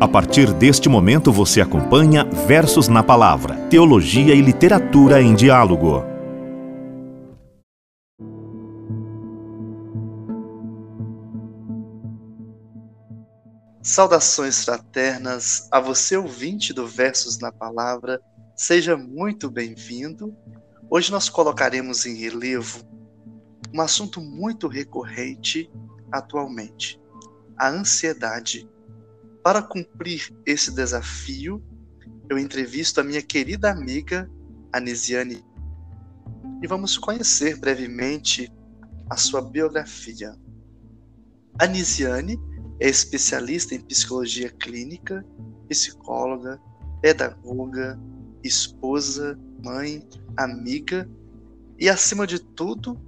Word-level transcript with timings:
A 0.00 0.08
partir 0.08 0.50
deste 0.54 0.88
momento 0.88 1.30
você 1.30 1.60
acompanha 1.60 2.24
Versos 2.24 2.88
na 2.88 3.02
Palavra, 3.02 3.54
Teologia 3.68 4.34
e 4.34 4.40
Literatura 4.40 5.20
em 5.20 5.34
Diálogo. 5.34 6.02
Saudações 13.82 14.64
fraternas 14.64 15.68
a 15.70 15.78
você, 15.78 16.16
ouvinte 16.16 16.72
do 16.72 16.86
Versos 16.86 17.38
na 17.38 17.52
Palavra, 17.52 18.22
seja 18.56 18.96
muito 18.96 19.50
bem-vindo. 19.50 20.34
Hoje 20.88 21.12
nós 21.12 21.28
colocaremos 21.28 22.06
em 22.06 22.14
relevo 22.14 22.80
um 23.70 23.82
assunto 23.82 24.22
muito 24.22 24.66
recorrente 24.66 25.70
atualmente: 26.10 26.98
a 27.54 27.68
ansiedade 27.68 28.66
para 29.42 29.62
cumprir 29.62 30.30
esse 30.44 30.70
desafio, 30.74 31.62
eu 32.28 32.38
entrevisto 32.38 33.00
a 33.00 33.04
minha 33.04 33.22
querida 33.22 33.70
amiga 33.70 34.30
Anisiane 34.72 35.44
e 36.62 36.66
vamos 36.66 36.98
conhecer 36.98 37.58
brevemente 37.58 38.52
a 39.08 39.16
sua 39.16 39.40
biografia. 39.40 40.34
Anisiane 41.58 42.38
é 42.78 42.88
especialista 42.88 43.74
em 43.74 43.80
psicologia 43.80 44.50
clínica, 44.50 45.24
psicóloga, 45.68 46.60
pedagoga, 47.00 47.98
esposa, 48.44 49.38
mãe, 49.62 50.06
amiga 50.36 51.08
e, 51.78 51.88
acima 51.88 52.26
de 52.26 52.38
tudo, 52.38 52.98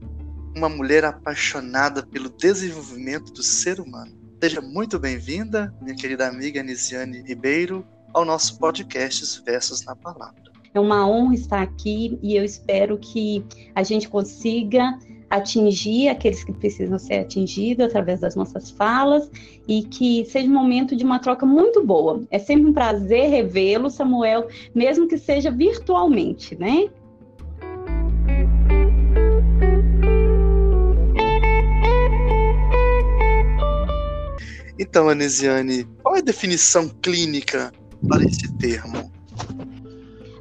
uma 0.56 0.68
mulher 0.68 1.04
apaixonada 1.04 2.02
pelo 2.04 2.28
desenvolvimento 2.28 3.32
do 3.32 3.42
ser 3.42 3.80
humano. 3.80 4.21
Seja 4.42 4.60
muito 4.60 4.98
bem-vinda, 4.98 5.72
minha 5.80 5.94
querida 5.94 6.26
amiga 6.26 6.58
Anisiane 6.58 7.22
Ribeiro, 7.22 7.86
ao 8.12 8.24
nosso 8.24 8.58
podcast 8.58 9.40
Versos 9.44 9.84
na 9.84 9.94
Palavra. 9.94 10.42
É 10.74 10.80
uma 10.80 11.08
honra 11.08 11.34
estar 11.36 11.62
aqui 11.62 12.18
e 12.20 12.34
eu 12.34 12.44
espero 12.44 12.98
que 12.98 13.44
a 13.72 13.84
gente 13.84 14.08
consiga 14.08 14.98
atingir 15.30 16.08
aqueles 16.08 16.42
que 16.42 16.52
precisam 16.52 16.98
ser 16.98 17.20
atingidos 17.20 17.86
através 17.86 18.18
das 18.18 18.34
nossas 18.34 18.68
falas 18.68 19.30
e 19.68 19.84
que 19.84 20.24
seja 20.24 20.48
um 20.48 20.52
momento 20.52 20.96
de 20.96 21.04
uma 21.04 21.20
troca 21.20 21.46
muito 21.46 21.86
boa. 21.86 22.24
É 22.28 22.40
sempre 22.40 22.68
um 22.68 22.72
prazer 22.72 23.30
revê-lo, 23.30 23.88
Samuel, 23.90 24.48
mesmo 24.74 25.06
que 25.06 25.18
seja 25.18 25.52
virtualmente, 25.52 26.56
né? 26.56 26.90
Então, 34.82 35.08
Anesiane, 35.08 35.84
qual 36.02 36.16
é 36.16 36.18
a 36.18 36.22
definição 36.22 36.88
clínica 36.88 37.72
para 38.08 38.24
esse 38.24 38.52
termo? 38.58 39.12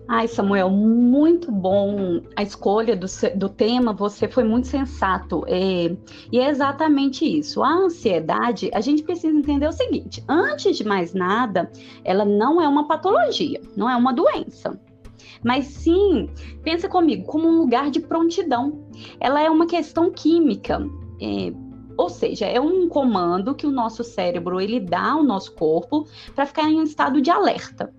Ai, 0.07 0.27
Samuel, 0.27 0.71
muito 0.71 1.51
bom 1.51 2.21
a 2.35 2.41
escolha 2.41 2.95
do, 2.95 3.05
do 3.35 3.47
tema, 3.47 3.93
você 3.93 4.27
foi 4.27 4.43
muito 4.43 4.67
sensato. 4.67 5.45
É, 5.47 5.95
e 6.31 6.39
é 6.39 6.49
exatamente 6.49 7.23
isso. 7.23 7.61
A 7.61 7.71
ansiedade, 7.71 8.71
a 8.73 8.81
gente 8.81 9.03
precisa 9.03 9.37
entender 9.37 9.67
o 9.67 9.71
seguinte: 9.71 10.23
antes 10.27 10.75
de 10.75 10.83
mais 10.83 11.13
nada, 11.13 11.71
ela 12.03 12.25
não 12.25 12.59
é 12.59 12.67
uma 12.67 12.87
patologia, 12.87 13.61
não 13.77 13.87
é 13.87 13.95
uma 13.95 14.11
doença. 14.11 14.77
Mas 15.43 15.67
sim, 15.67 16.29
pensa 16.63 16.89
comigo, 16.89 17.25
como 17.25 17.47
um 17.47 17.59
lugar 17.59 17.91
de 17.91 17.99
prontidão. 17.99 18.87
Ela 19.19 19.39
é 19.43 19.49
uma 19.51 19.67
questão 19.67 20.09
química. 20.09 20.83
É, 21.21 21.53
ou 22.01 22.09
seja, 22.09 22.47
é 22.47 22.59
um 22.59 22.89
comando 22.89 23.53
que 23.53 23.67
o 23.67 23.71
nosso 23.71 24.03
cérebro 24.03 24.59
ele 24.59 24.79
dá 24.79 25.11
ao 25.11 25.23
nosso 25.23 25.53
corpo 25.53 26.07
para 26.33 26.47
ficar 26.47 26.67
em 26.67 26.79
um 26.79 26.83
estado 26.83 27.21
de 27.21 27.29
alerta. 27.29 27.93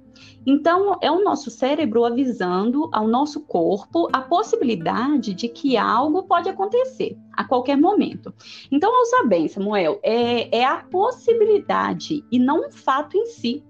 Então, 0.44 0.98
é 1.00 1.08
o 1.08 1.22
nosso 1.22 1.52
cérebro 1.52 2.04
avisando 2.04 2.90
ao 2.92 3.06
nosso 3.06 3.42
corpo 3.42 4.08
a 4.12 4.20
possibilidade 4.20 5.34
de 5.34 5.46
que 5.46 5.76
algo 5.76 6.24
pode 6.24 6.48
acontecer 6.48 7.16
a 7.32 7.44
qualquer 7.44 7.76
momento. 7.76 8.34
Então, 8.72 8.92
ouça 8.92 9.24
bem, 9.24 9.46
Samuel, 9.46 10.00
é, 10.02 10.58
é 10.58 10.64
a 10.64 10.78
possibilidade 10.78 12.24
e 12.32 12.40
não 12.40 12.66
um 12.66 12.72
fato 12.72 13.16
em 13.16 13.26
si. 13.26 13.62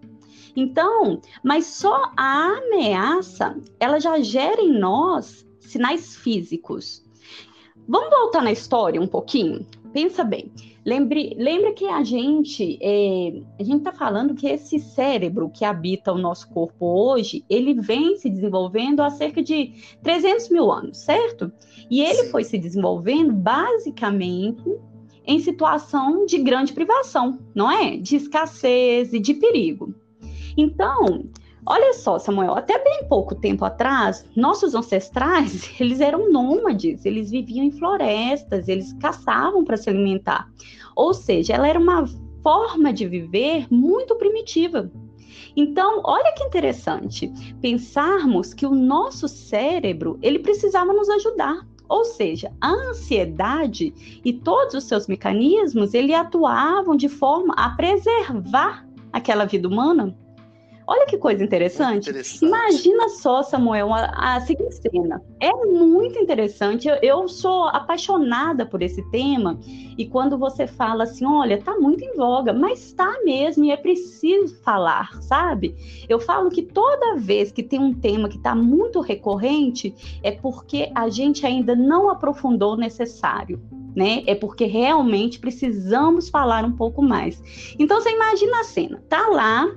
Então, 0.57 1.21
mas 1.43 1.67
só 1.67 2.11
a 2.17 2.57
ameaça, 2.57 3.55
ela 3.79 4.01
já 4.01 4.19
gera 4.21 4.63
em 4.63 4.73
nós 4.73 5.47
sinais 5.61 6.17
físicos. 6.17 7.05
Vamos 7.87 8.11
voltar 8.11 8.43
na 8.43 8.53
história 8.53 9.01
um 9.01 9.07
pouquinho? 9.07 9.67
Pensa 9.93 10.25
bem. 10.25 10.51
Lembre, 10.85 11.35
lembre 11.39 11.73
que 11.73 11.87
a 11.87 12.03
gente 12.03 12.79
é, 12.81 13.41
a 13.59 13.63
gente 13.63 13.79
está 13.79 13.93
falando 13.93 14.35
que 14.35 14.47
esse 14.47 14.79
cérebro 14.81 15.51
que 15.51 15.65
habita 15.65 16.13
o 16.13 16.19
nosso 16.19 16.49
corpo 16.49 16.87
hoje, 16.87 17.45
ele 17.49 17.75
vem 17.75 18.17
se 18.17 18.29
desenvolvendo 18.29 19.01
há 19.01 19.11
cerca 19.11 19.43
de 19.43 19.73
300 20.03 20.49
mil 20.51 20.71
anos, 20.73 20.99
certo? 20.99 21.53
E 21.91 22.01
ele 22.01 22.25
Sim. 22.25 22.31
foi 22.31 22.45
se 22.45 22.59
desenvolvendo 22.59 23.33
basicamente 23.33 24.65
em 25.25 25.39
situação 25.39 26.27
de 26.27 26.39
grande 26.39 26.73
privação, 26.73 27.39
não 27.55 27.71
é? 27.71 27.97
De 27.97 28.17
escassez 28.17 29.13
e 29.13 29.21
de 29.21 29.35
perigo. 29.35 29.95
Então, 30.57 31.25
Olha 31.65 31.93
só, 31.93 32.19
Samuel, 32.19 32.55
até 32.55 32.83
bem 32.83 33.05
pouco 33.09 33.37
tempo 33.37 33.65
atrás, 33.65 34.27
nossos 34.35 34.75
ancestrais, 34.75 35.71
eles 35.79 36.01
eram 36.01 36.31
nômades, 36.31 37.05
eles 37.05 37.31
viviam 37.31 37.65
em 37.65 37.71
florestas, 37.71 38.67
eles 38.67 38.93
caçavam 38.95 39.65
para 39.65 39.77
se 39.77 39.89
alimentar. 39.89 40.51
Ou 40.97 41.15
seja, 41.15 41.55
ela 41.55 41.69
era 41.69 41.79
uma 41.79 42.05
forma 42.43 42.93
de 42.93 43.07
viver 43.07 43.67
muito 43.71 44.17
primitiva. 44.17 44.91
Então, 45.57 46.01
olha 46.05 46.35
que 46.35 46.43
interessante 46.43 47.33
pensarmos 47.61 48.53
que 48.53 48.67
o 48.67 48.75
nosso 48.75 49.29
cérebro, 49.29 50.19
ele 50.21 50.41
precisava 50.41 50.93
nos 50.93 51.09
ajudar. 51.09 51.65
Ou 51.89 52.05
seja, 52.05 52.51
a 52.61 52.71
ansiedade 52.71 53.93
e 54.25 54.33
todos 54.33 54.75
os 54.75 54.85
seus 54.85 55.07
mecanismos, 55.07 55.95
ele 55.95 56.15
atuavam 56.15 56.97
de 56.97 57.09
forma 57.09 57.55
a 57.55 57.71
preservar 57.71 58.87
aquela 59.13 59.45
vida 59.45 59.69
humana 59.69 60.17
Olha 60.93 61.07
que 61.07 61.17
coisa 61.17 61.43
interessante. 61.43 62.11
interessante. 62.11 62.45
Imagina 62.45 63.09
só, 63.09 63.43
Samuel, 63.43 63.95
a, 63.95 64.35
a, 64.35 64.41
seguinte 64.43 64.75
cena. 64.75 65.23
É 65.41 65.51
muito 65.51 66.19
interessante. 66.19 66.87
Eu, 66.87 66.97
eu, 66.97 67.29
sou 67.29 67.65
apaixonada 67.69 68.67
por 68.67 68.83
esse 68.83 69.03
tema. 69.11 69.59
E 69.97 70.07
quando 70.07 70.37
você 70.37 70.67
fala 70.67 71.05
assim, 71.05 71.25
olha, 71.25 71.63
tá 71.63 71.79
muito 71.79 72.05
em 72.05 72.15
voga, 72.15 72.53
mas 72.53 72.93
tá 72.93 73.11
mesmo, 73.25 73.65
e 73.65 73.71
é 73.71 73.77
preciso 73.77 74.55
falar, 74.63 75.15
sabe? 75.23 75.75
Eu 76.11 76.21
falo 76.21 76.51
que 76.51 76.61
toda 76.61 77.17
vez 77.17 77.51
que 77.51 77.63
tem 77.63 77.81
um 77.81 77.95
tema 77.95 78.29
que 78.29 78.37
está 78.37 78.55
muito 78.55 79.01
recorrente, 79.01 79.95
é 80.23 80.31
porque 80.31 80.93
a 80.95 81.09
gente 81.09 81.47
ainda 81.47 81.75
não 81.75 82.11
aprofundou 82.11 82.75
o 82.75 82.77
necessário. 82.77 83.63
Né? 83.97 84.23
É 84.27 84.35
porque 84.35 84.67
realmente 84.67 85.39
precisamos 85.39 86.29
falar 86.29 86.65
um 86.65 86.73
pouco 86.73 87.03
mais. 87.03 87.43
Então 87.79 88.01
você 88.01 88.11
imagina 88.11 88.61
a 88.61 88.65
cena, 88.65 89.03
tá 89.09 89.29
lá 89.29 89.69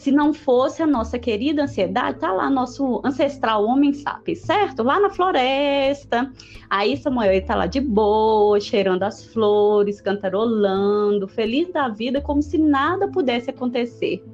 se 0.00 0.10
não 0.10 0.32
fosse 0.32 0.82
a 0.82 0.86
nossa 0.86 1.18
querida 1.18 1.64
ansiedade, 1.64 2.20
tá 2.20 2.32
lá 2.32 2.48
nosso 2.48 3.02
ancestral 3.04 3.66
homem 3.66 3.92
sapiens, 3.92 4.38
certo? 4.38 4.82
Lá 4.82 4.98
na 4.98 5.10
floresta. 5.10 6.32
Aí 6.70 6.96
Samuel 6.96 7.34
está 7.34 7.54
lá 7.54 7.66
de 7.66 7.82
boa, 7.82 8.58
cheirando 8.58 9.02
as 9.02 9.26
flores, 9.26 10.00
cantarolando, 10.00 11.28
feliz 11.28 11.70
da 11.70 11.88
vida, 11.88 12.18
como 12.22 12.40
se 12.40 12.56
nada 12.56 13.08
pudesse 13.08 13.50
acontecer. 13.50 14.24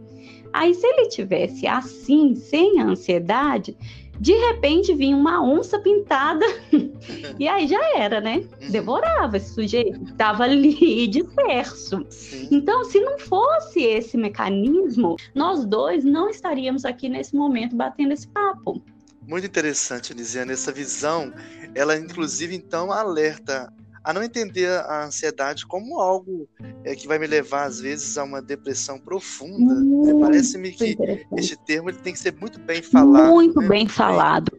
Aí, 0.52 0.72
se 0.72 0.86
ele 0.86 1.08
tivesse 1.08 1.66
assim, 1.66 2.36
sem 2.36 2.80
a 2.80 2.86
ansiedade, 2.86 3.76
de 4.20 4.32
repente 4.32 4.94
vinha 4.94 5.16
uma 5.16 5.42
onça 5.42 5.78
pintada 5.78 6.44
e 7.38 7.48
aí 7.48 7.66
já 7.66 7.98
era, 7.98 8.20
né? 8.20 8.44
Uhum. 8.60 8.70
Devorava 8.70 9.36
esse 9.36 9.54
sujeito, 9.54 10.02
estava 10.04 10.44
ali 10.44 11.06
disperso. 11.08 12.04
Sim. 12.10 12.48
Então, 12.50 12.84
se 12.84 13.00
não 13.00 13.18
fosse 13.18 13.82
esse 13.82 14.16
mecanismo, 14.16 15.16
nós 15.34 15.64
dois 15.64 16.04
não 16.04 16.28
estaríamos 16.28 16.84
aqui 16.84 17.08
nesse 17.08 17.34
momento 17.34 17.76
batendo 17.76 18.12
esse 18.12 18.26
papo. 18.28 18.82
Muito 19.26 19.46
interessante, 19.46 20.14
Nisiane, 20.14 20.52
essa 20.52 20.70
visão, 20.70 21.32
ela 21.74 21.96
inclusive 21.96 22.54
então 22.54 22.92
alerta 22.92 23.72
a 24.06 24.12
não 24.12 24.22
entender 24.22 24.68
a 24.68 25.04
ansiedade 25.04 25.66
como 25.66 25.98
algo 25.98 26.48
é, 26.84 26.94
que 26.94 27.08
vai 27.08 27.18
me 27.18 27.26
levar, 27.26 27.64
às 27.64 27.80
vezes, 27.80 28.16
a 28.16 28.22
uma 28.22 28.40
depressão 28.40 29.00
profunda. 29.00 29.74
Né? 29.74 30.14
Parece-me 30.20 30.70
que 30.70 30.96
este 31.36 31.56
termo 31.64 31.90
ele 31.90 31.98
tem 31.98 32.12
que 32.12 32.20
ser 32.20 32.32
muito 32.36 32.60
bem 32.60 32.80
falado. 32.80 33.32
Muito 33.32 33.60
né? 33.60 33.66
bem 33.66 33.88
falado 33.88 34.56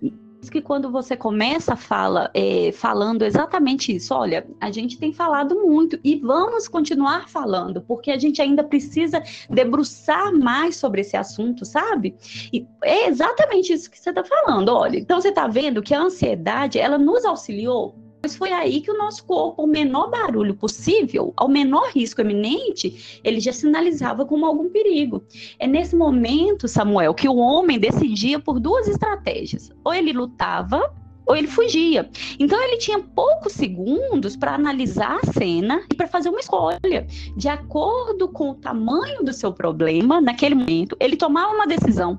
que 0.50 0.62
quando 0.62 0.90
você 0.90 1.18
começa 1.18 1.74
a 1.74 1.76
fala 1.76 2.32
é, 2.34 2.72
falando 2.72 3.24
exatamente 3.24 3.94
isso, 3.94 4.14
olha, 4.14 4.48
a 4.62 4.72
gente 4.72 4.98
tem 4.98 5.12
falado 5.12 5.56
muito 5.56 6.00
e 6.04 6.16
vamos 6.16 6.70
continuar 6.70 7.28
falando, 7.28 7.82
porque 7.82 8.12
a 8.12 8.18
gente 8.18 8.42
ainda 8.42 8.64
precisa 8.64 9.22
debruçar 9.50 10.32
mais 10.34 10.78
sobre 10.78 11.02
esse 11.02 11.18
assunto, 11.18 11.66
sabe? 11.66 12.16
E 12.54 12.66
é 12.84 13.08
exatamente 13.10 13.74
isso 13.74 13.92
que 13.92 14.00
você 14.00 14.10
está 14.10 14.24
falando, 14.24 14.70
olha. 14.70 14.98
Então 14.98 15.20
você 15.20 15.30
está 15.30 15.48
vendo 15.48 15.82
que 15.82 15.94
a 15.94 16.02
ansiedade 16.02 16.80
ela 16.80 16.98
nos 16.98 17.26
auxiliou 17.26 18.07
foi 18.36 18.52
aí 18.52 18.82
que 18.82 18.92
o 18.92 18.98
nosso 18.98 19.24
corpo, 19.26 19.64
o 19.64 19.68
menor 19.68 20.10
barulho 20.10 20.56
possível, 20.56 21.34
ao 21.38 21.48
menor 21.48 21.90
risco 21.92 22.22
eminente, 22.22 23.20
ele 23.24 23.40
já 23.40 23.54
sinalizava 23.54 24.26
como 24.26 24.46
algum 24.46 24.70
perigo. 24.70 25.24
É 25.60 25.68
nesse 25.68 25.96
momento, 25.96 26.68
Samuel, 26.68 27.14
que 27.14 27.30
o 27.30 27.38
homem 27.38 27.80
decidia 27.80 28.40
por 28.40 28.60
duas 28.60 28.88
estratégias. 28.88 29.72
Ou 29.84 29.94
ele 29.94 30.12
lutava 30.12 30.94
ou 31.28 31.36
ele 31.36 31.48
fugia. 31.48 32.10
Então 32.40 32.60
ele 32.64 32.78
tinha 32.78 33.00
poucos 33.00 33.52
segundos 33.52 34.38
para 34.38 34.56
analisar 34.56 35.20
a 35.22 35.34
cena 35.34 35.84
e 35.92 35.96
para 35.96 36.08
fazer 36.08 36.30
uma 36.30 36.40
escolha. 36.40 37.06
De 37.36 37.50
acordo 37.50 38.30
com 38.30 38.52
o 38.52 38.56
tamanho 38.56 39.24
do 39.24 39.34
seu 39.34 39.52
problema, 39.52 40.22
naquele 40.22 40.56
momento, 40.56 40.96
ele 41.00 41.18
tomava 41.18 41.54
uma 41.54 41.68
decisão. 41.68 42.18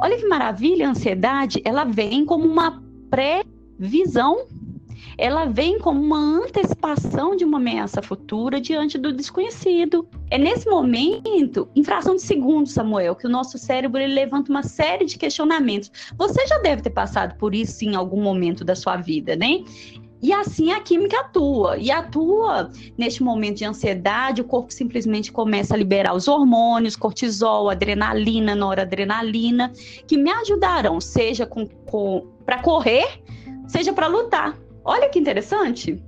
Olha 0.00 0.16
que 0.16 0.26
maravilha, 0.26 0.88
a 0.88 0.90
ansiedade, 0.90 1.62
ela 1.64 1.84
vem 1.84 2.26
como 2.26 2.44
uma 2.44 2.82
previsão 3.08 4.46
ela 5.16 5.46
vem 5.46 5.78
como 5.78 6.00
uma 6.00 6.18
antecipação 6.18 7.36
de 7.36 7.44
uma 7.44 7.58
ameaça 7.58 8.02
futura 8.02 8.60
diante 8.60 8.98
do 8.98 9.12
desconhecido. 9.12 10.08
É 10.30 10.38
nesse 10.38 10.68
momento, 10.68 11.68
em 11.74 11.84
fração 11.84 12.16
de 12.16 12.22
segundos, 12.22 12.72
Samuel, 12.72 13.14
que 13.14 13.26
o 13.26 13.30
nosso 13.30 13.58
cérebro 13.58 14.00
ele 14.00 14.14
levanta 14.14 14.50
uma 14.50 14.62
série 14.62 15.04
de 15.04 15.16
questionamentos. 15.16 15.90
Você 16.16 16.46
já 16.46 16.58
deve 16.58 16.82
ter 16.82 16.90
passado 16.90 17.36
por 17.36 17.54
isso 17.54 17.84
em 17.84 17.94
algum 17.94 18.22
momento 18.22 18.64
da 18.64 18.74
sua 18.74 18.96
vida, 18.96 19.36
né? 19.36 19.62
E 20.24 20.32
assim 20.32 20.72
a 20.72 20.80
química 20.80 21.20
atua. 21.20 21.76
E 21.76 21.90
atua 21.90 22.70
neste 22.96 23.22
momento 23.22 23.58
de 23.58 23.66
ansiedade, 23.66 24.40
o 24.40 24.44
corpo 24.44 24.72
simplesmente 24.72 25.30
começa 25.30 25.74
a 25.74 25.76
liberar 25.76 26.14
os 26.14 26.26
hormônios, 26.26 26.96
cortisol, 26.96 27.68
adrenalina, 27.68 28.54
noradrenalina, 28.54 29.70
que 30.08 30.16
me 30.16 30.30
ajudarão, 30.30 30.98
seja 30.98 31.44
com, 31.44 31.66
com 31.66 32.26
para 32.46 32.58
correr, 32.62 33.22
seja 33.68 33.92
para 33.92 34.06
lutar. 34.06 34.63
Olha 34.84 35.08
que 35.08 35.18
interessante. 35.18 36.02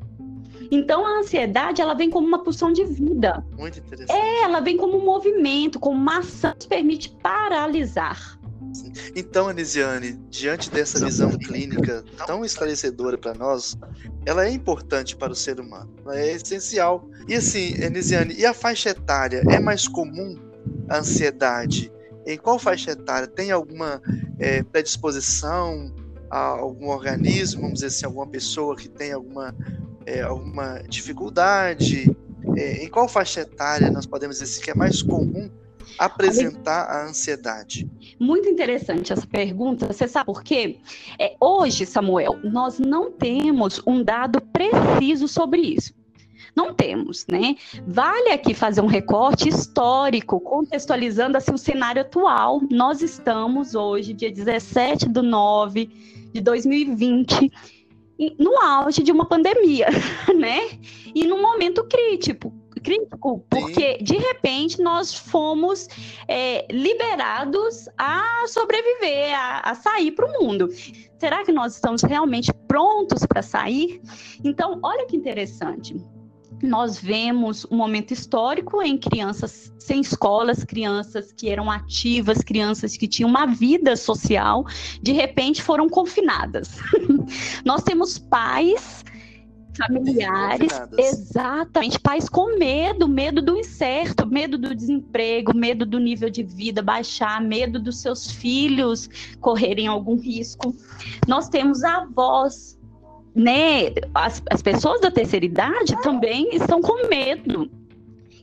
Então 0.71 1.07
a 1.07 1.21
ansiedade 1.21 1.81
ela 1.81 1.95
vem 1.95 2.11
como 2.11 2.27
uma 2.27 2.43
pulsão 2.43 2.73
de 2.73 2.85
vida. 2.85 3.45
Muito 3.57 3.79
interessante. 3.79 4.13
É, 4.13 4.43
ela 4.43 4.61
vem 4.61 4.77
como 4.77 4.99
um 4.99 5.05
movimento, 5.05 5.79
como 5.79 5.97
uma 5.97 6.19
ação 6.19 6.55
que 6.59 6.69
permite 6.69 7.11
paralisar. 7.23 8.37
Então, 9.15 9.49
Anisiane, 9.49 10.21
diante 10.29 10.71
dessa 10.71 11.03
visão 11.03 11.31
clínica 11.31 12.05
tão 12.27 12.45
esclarecedora 12.45 13.17
para 13.17 13.33
nós, 13.33 13.77
ela 14.25 14.45
é 14.45 14.51
importante 14.51 15.17
para 15.17 15.33
o 15.33 15.35
ser 15.35 15.59
humano, 15.61 15.91
ela 16.05 16.19
é 16.19 16.33
essencial. 16.33 17.09
E 17.27 17.35
assim, 17.35 17.83
Anisiane, 17.83 18.35
e 18.35 18.45
a 18.45 18.53
faixa 18.53 18.91
etária? 18.91 19.43
É 19.51 19.59
mais 19.59 19.89
comum 19.89 20.37
a 20.89 20.99
ansiedade? 20.99 21.91
Em 22.27 22.37
qual 22.37 22.59
faixa 22.59 22.91
etária? 22.91 23.27
Tem 23.27 23.51
alguma 23.51 24.03
é, 24.39 24.63
predisposição? 24.63 25.93
A 26.31 26.39
algum 26.39 26.89
organismo, 26.89 27.63
vamos 27.63 27.75
dizer 27.75 27.87
assim, 27.87 28.07
alguma 28.07 28.27
pessoa 28.27 28.77
que 28.77 28.89
tem 28.89 29.13
alguma, 29.13 29.55
é, 30.05 30.23
alguma 30.23 30.83
dificuldade? 30.89 32.17
É, 32.57 32.85
em 32.85 32.89
qual 32.89 33.09
faixa 33.09 33.41
etária 33.41 33.91
nós 33.91 34.07
podemos 34.07 34.39
dizer 34.39 34.45
assim, 34.51 34.63
que 34.63 34.71
é 34.71 34.75
mais 34.75 35.03
comum 35.03 35.51
apresentar 35.99 36.85
a 36.85 37.07
ansiedade? 37.07 37.89
Muito 38.19 38.49
interessante 38.49 39.13
essa 39.13 39.27
pergunta. 39.27 39.87
Você 39.87 40.07
sabe 40.07 40.27
por 40.27 40.43
quê? 40.43 40.79
É, 41.19 41.35
hoje, 41.41 41.87
Samuel, 41.87 42.39
nós 42.45 42.79
não 42.79 43.11
temos 43.11 43.81
um 43.87 44.03
dado 44.03 44.41
preciso 44.41 45.29
sobre 45.29 45.61
isso. 45.61 45.95
Não 46.55 46.73
temos, 46.73 47.27
né? 47.27 47.55
Vale 47.87 48.31
aqui 48.31 48.55
fazer 48.55 48.81
um 48.81 48.87
recorte 48.87 49.49
histórico, 49.49 50.41
contextualizando 50.41 51.37
assim 51.37 51.53
o 51.53 51.59
cenário 51.59 52.01
atual. 52.01 52.63
Nós 52.71 53.03
estamos 53.03 53.75
hoje, 53.75 54.15
dia 54.15 54.33
17 54.33 55.07
do 55.09 55.23
9 55.23 56.16
de 56.37 56.43
2020, 56.43 57.51
no 58.39 58.61
auge 58.63 59.03
de 59.03 59.11
uma 59.11 59.27
pandemia, 59.27 59.87
né? 60.37 60.79
E 61.15 61.27
num 61.27 61.41
momento 61.41 61.85
crítico, 61.85 62.53
crítico, 62.83 63.45
porque 63.51 63.99
de 64.03 64.17
repente 64.17 64.81
nós 64.83 65.15
fomos 65.15 65.89
é, 66.29 66.67
liberados 66.71 67.89
a 67.97 68.45
sobreviver, 68.47 69.35
a, 69.35 69.61
a 69.61 69.75
sair 69.75 70.13
para 70.13 70.27
o 70.27 70.45
mundo. 70.45 70.69
Será 71.19 71.43
que 71.45 71.53
nós 71.53 71.75
estamos 71.75 72.03
realmente 72.03 72.53
prontos 72.69 73.25
para 73.27 73.41
sair? 73.41 74.01
Então, 74.45 74.79
olha 74.83 75.07
que 75.07 75.17
interessante 75.17 75.97
nós 76.63 76.99
vemos 76.99 77.67
um 77.71 77.77
momento 77.77 78.13
histórico 78.13 78.83
em 78.83 78.97
crianças 78.97 79.73
sem 79.79 80.01
escolas, 80.01 80.65
crianças 80.65 81.33
que 81.33 81.49
eram 81.49 81.71
ativas, 81.71 82.39
crianças 82.39 82.97
que 82.97 83.07
tinham 83.07 83.31
uma 83.31 83.47
vida 83.47 83.97
social, 83.97 84.65
de 85.01 85.13
repente 85.13 85.63
foram 85.63 85.89
confinadas. 85.89 86.77
nós 87.65 87.83
temos 87.83 88.19
pais 88.19 89.05
familiares, 89.77 90.73
exatamente, 90.99 92.01
pais 92.01 92.29
com 92.29 92.59
medo, 92.59 93.07
medo 93.07 93.43
do 93.43 93.57
incerto, 93.57 94.27
medo 94.27 94.57
do 94.57 94.75
desemprego, 94.75 95.55
medo 95.55 95.85
do 95.85 95.99
nível 95.99 96.31
de 96.31 96.43
vida 96.43 96.83
baixar, 96.83 97.41
medo 97.41 97.79
dos 97.79 98.01
seus 98.01 98.31
filhos 98.31 99.09
correrem 99.41 99.87
algum 99.87 100.17
risco. 100.17 100.75
Nós 101.29 101.49
temos 101.49 101.85
avós 101.85 102.76
né, 103.37 103.93
as, 104.15 104.43
as 104.51 104.63
pessoas 104.63 105.03
da 105.03 105.11
terceira 105.11 105.45
idade 105.45 106.01
também 106.03 106.49
estão 106.57 106.81
com 106.81 107.07
medo. 107.07 107.71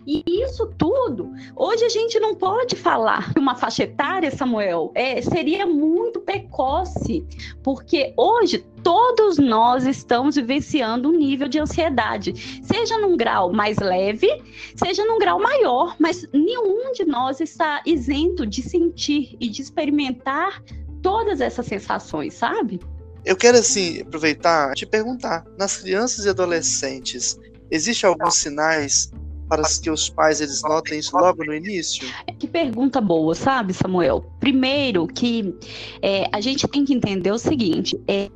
E 0.06 0.22
isso 0.28 0.68
tudo, 0.78 1.31
hoje 1.56 1.86
a 1.86 1.90
gente 1.90 2.19
não 2.19 2.36
pode 2.36 2.75
falar 2.75 3.34
que 3.34 3.40
uma 3.40 3.56
faixa 3.56 3.84
etária, 3.84 4.30
Samuel, 4.30 4.92
é, 4.94 5.22
seria 5.22 5.66
muito 5.66 6.19
precoce, 6.19 7.25
porque 7.63 8.13
hoje 8.18 8.66
todos 8.84 9.38
nós 9.38 9.86
estamos 9.86 10.36
vivenciando 10.36 11.07
um 11.07 11.13
nível 11.13 11.48
de 11.48 11.57
ansiedade, 11.57 12.34
seja 12.62 12.98
num 12.98 13.16
grau 13.16 13.54
mais 13.54 13.78
leve, 13.78 14.28
seja 14.75 15.06
num 15.06 15.18
grau 15.18 15.39
maior, 15.39 15.96
mas 15.98 16.28
nenhum 16.34 16.92
de 16.92 17.06
nós 17.06 17.39
está 17.39 17.81
isento 17.86 18.46
de 18.46 18.62
sentir 18.62 19.38
e 19.39 19.48
de 19.48 19.62
experimentar 19.62 20.62
todas 21.01 21.39
essas 21.39 21.66
sensações, 21.66 22.34
sabe? 22.34 22.81
Eu 23.25 23.36
quero, 23.36 23.58
assim, 23.58 24.02
aproveitar 24.02 24.74
te 24.74 24.86
perguntar: 24.86 25.46
nas 25.58 25.78
crianças 25.78 26.25
e 26.25 26.30
adolescentes, 26.30 27.38
existem 27.72 28.10
alguns 28.10 28.36
sinais 28.36 29.12
para 29.48 29.64
que 29.81 29.90
os 29.90 30.10
pais 30.10 30.42
eles 30.42 30.62
notem 30.64 31.00
isso 31.00 31.16
logo 31.16 31.44
no 31.44 31.54
início? 31.54 32.08
Que 32.40 32.48
pergunta 32.48 33.00
boa, 33.00 33.36
sabe, 33.36 33.74
Samuel? 33.74 34.25
Primeiro 34.40 35.06
que 35.08 35.54
é, 36.02 36.28
a 36.31 36.42
gente 36.42 36.68
tem 36.68 36.84
que 36.84 36.94
entender 36.94 37.31
o 37.31 37.38
seguinte: 37.38 38.00
é, 38.08 38.30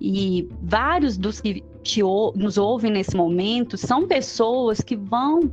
e 0.00 0.48
vários 0.62 1.16
dos 1.16 1.40
que 1.40 1.62
nos 2.34 2.58
ouvem 2.58 2.92
nesse 2.92 3.16
momento 3.16 3.76
são 3.76 4.06
pessoas 4.06 4.80
que 4.80 4.96
vão 4.96 5.52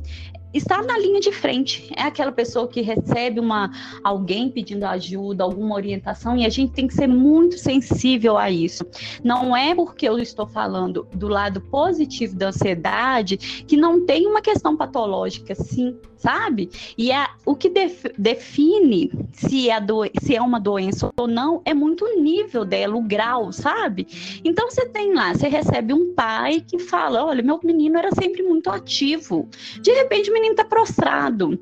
estar 0.56 0.82
na 0.82 0.98
linha 0.98 1.20
de 1.20 1.32
frente. 1.32 1.90
É 1.96 2.02
aquela 2.02 2.32
pessoa 2.32 2.68
que 2.68 2.80
recebe 2.80 3.40
uma 3.40 3.70
alguém 4.02 4.50
pedindo 4.50 4.84
ajuda, 4.84 5.44
alguma 5.44 5.74
orientação, 5.74 6.36
e 6.36 6.44
a 6.44 6.48
gente 6.48 6.72
tem 6.72 6.86
que 6.86 6.94
ser 6.94 7.06
muito 7.06 7.58
sensível 7.58 8.36
a 8.36 8.50
isso. 8.50 8.84
Não 9.22 9.56
é 9.56 9.74
porque 9.74 10.08
eu 10.08 10.18
estou 10.18 10.46
falando 10.46 11.06
do 11.14 11.28
lado 11.28 11.60
positivo 11.60 12.36
da 12.36 12.48
ansiedade 12.48 13.36
que 13.36 13.76
não 13.76 14.04
tem 14.04 14.26
uma 14.26 14.40
questão 14.40 14.76
patológica, 14.76 15.54
sim, 15.54 15.96
sabe? 16.16 16.70
E 16.96 17.12
é, 17.12 17.26
o 17.44 17.54
que 17.54 17.68
def, 17.68 18.04
define 18.18 19.10
se 19.32 19.70
é, 19.70 19.80
do, 19.80 20.04
se 20.20 20.34
é 20.34 20.40
uma 20.40 20.58
doença 20.58 21.10
ou 21.16 21.26
não 21.26 21.60
é 21.64 21.74
muito 21.74 22.04
o 22.04 22.20
nível 22.20 22.64
dela, 22.64 22.96
o 22.96 23.02
grau, 23.02 23.52
sabe? 23.52 24.06
Então 24.44 24.70
você 24.70 24.86
tem 24.86 25.14
lá, 25.14 25.34
você 25.34 25.48
recebe 25.48 25.92
um 25.92 26.14
pai 26.14 26.62
que 26.66 26.78
fala: 26.78 27.24
olha, 27.24 27.42
meu 27.42 27.60
menino 27.62 27.98
era 27.98 28.10
sempre 28.12 28.42
muito 28.42 28.70
ativo. 28.70 29.48
De 29.80 29.92
repente, 29.92 30.30
o 30.30 30.32
menino 30.32 30.45
está 30.52 30.64
prostrado. 30.64 31.58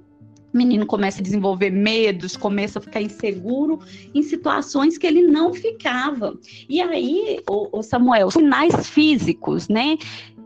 O 0.53 0.57
menino 0.57 0.87
começa 0.87 1.21
a 1.21 1.23
desenvolver 1.23 1.71
medos, 1.71 2.37
começa 2.37 2.79
a 2.79 2.83
ficar 2.83 3.03
inseguro 3.03 3.81
em 4.15 4.23
situações 4.23 4.97
que 4.97 5.07
ele 5.07 5.23
não 5.23 5.53
ficava. 5.53 6.39
E 6.69 6.81
aí, 6.81 7.43
o, 7.49 7.79
o 7.79 7.83
Samuel, 7.83 8.31
sinais 8.31 8.89
físicos, 8.89 9.69
né? 9.69 9.99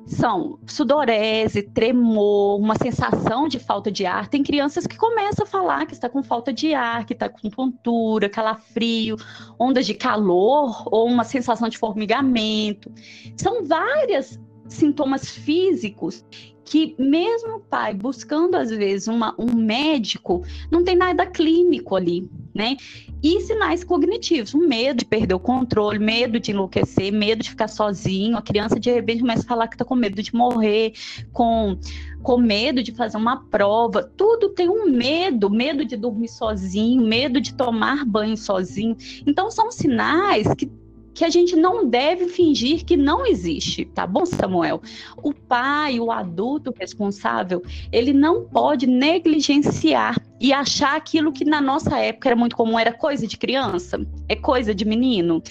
são 0.08 0.58
sudorese, 0.66 1.62
tremor, 1.62 2.58
uma 2.58 2.74
sensação 2.76 3.46
de 3.46 3.58
falta 3.58 3.92
de 3.92 4.06
ar. 4.06 4.28
Tem 4.28 4.42
crianças 4.42 4.86
que 4.86 4.96
começam 4.96 5.44
a 5.44 5.46
falar 5.46 5.86
que 5.86 5.92
está 5.92 6.08
com 6.08 6.22
falta 6.22 6.52
de 6.52 6.74
ar, 6.74 7.04
que 7.04 7.12
está 7.12 7.28
com 7.28 7.50
tontura, 7.50 8.28
calafrio, 8.28 9.16
ondas 9.58 9.86
de 9.86 9.94
calor 9.94 10.82
ou 10.86 11.06
uma 11.06 11.24
sensação 11.24 11.68
de 11.68 11.76
formigamento. 11.76 12.90
São 13.36 13.64
várias 13.64 14.40
sintomas 14.66 15.28
físicos 15.28 16.24
que 16.68 16.94
mesmo 16.98 17.60
pai 17.60 17.94
buscando 17.94 18.54
às 18.54 18.68
vezes 18.68 19.08
uma, 19.08 19.34
um 19.38 19.54
médico, 19.54 20.44
não 20.70 20.84
tem 20.84 20.94
nada 20.94 21.24
clínico 21.24 21.96
ali, 21.96 22.30
né? 22.54 22.76
E 23.22 23.40
sinais 23.40 23.82
cognitivos, 23.82 24.54
um 24.54 24.68
medo 24.68 24.98
de 24.98 25.04
perder 25.06 25.34
o 25.34 25.40
controle, 25.40 25.98
medo 25.98 26.38
de 26.38 26.50
enlouquecer, 26.50 27.10
medo 27.10 27.42
de 27.42 27.50
ficar 27.50 27.68
sozinho. 27.68 28.36
A 28.36 28.42
criança 28.42 28.78
de 28.78 28.92
repente 28.92 29.20
começa 29.20 29.42
a 29.42 29.48
falar 29.48 29.66
que 29.66 29.74
está 29.74 29.84
com 29.84 29.94
medo 29.94 30.22
de 30.22 30.34
morrer, 30.34 30.92
com, 31.32 31.76
com 32.22 32.36
medo 32.36 32.82
de 32.82 32.92
fazer 32.92 33.16
uma 33.16 33.44
prova. 33.48 34.02
Tudo 34.02 34.50
tem 34.50 34.68
um 34.68 34.90
medo, 34.90 35.50
medo 35.50 35.84
de 35.84 35.96
dormir 35.96 36.28
sozinho, 36.28 37.02
medo 37.02 37.40
de 37.40 37.54
tomar 37.54 38.04
banho 38.04 38.36
sozinho. 38.36 38.96
Então 39.26 39.50
são 39.50 39.72
sinais 39.72 40.46
que 40.54 40.70
que 41.18 41.24
a 41.24 41.30
gente 41.30 41.56
não 41.56 41.84
deve 41.84 42.28
fingir 42.28 42.84
que 42.84 42.96
não 42.96 43.26
existe, 43.26 43.84
tá 43.86 44.06
bom, 44.06 44.24
Samuel? 44.24 44.80
O 45.20 45.34
pai, 45.34 45.98
o 45.98 46.12
adulto 46.12 46.72
responsável, 46.78 47.60
ele 47.90 48.12
não 48.12 48.44
pode 48.44 48.86
negligenciar 48.86 50.16
e 50.40 50.52
achar 50.52 50.94
aquilo 50.96 51.32
que 51.32 51.44
na 51.44 51.60
nossa 51.60 51.98
época 51.98 52.28
era 52.28 52.36
muito 52.36 52.54
comum, 52.54 52.78
era 52.78 52.92
coisa 52.92 53.26
de 53.26 53.36
criança, 53.36 53.98
é 54.28 54.36
coisa 54.36 54.72
de 54.72 54.84
menino. 54.84 55.42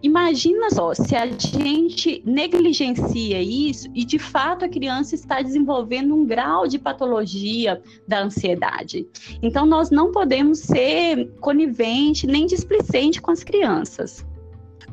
Imagina 0.00 0.70
só, 0.70 0.94
se 0.94 1.16
a 1.16 1.26
gente 1.26 2.22
negligencia 2.24 3.42
isso 3.42 3.88
e 3.92 4.04
de 4.04 4.20
fato 4.20 4.64
a 4.64 4.68
criança 4.68 5.16
está 5.16 5.42
desenvolvendo 5.42 6.14
um 6.14 6.24
grau 6.24 6.68
de 6.68 6.78
patologia 6.78 7.82
da 8.06 8.22
ansiedade. 8.22 9.08
Então 9.42 9.66
nós 9.66 9.90
não 9.90 10.12
podemos 10.12 10.60
ser 10.60 11.32
conivente 11.40 12.28
nem 12.28 12.46
displicente 12.46 13.20
com 13.20 13.32
as 13.32 13.42
crianças. 13.42 14.24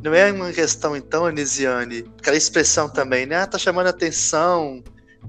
Não 0.04 0.14
é 0.14 0.34
uma 0.34 0.52
questão, 0.52 0.98
então, 0.98 1.26
Anisiane, 1.26 2.04
aquela 2.20 2.36
expressão 2.36 2.90
também, 2.90 3.26
né? 3.26 3.38
Ah, 3.38 3.48
tá 3.48 3.58
chamando 3.58 3.88
atenção, 3.88 4.84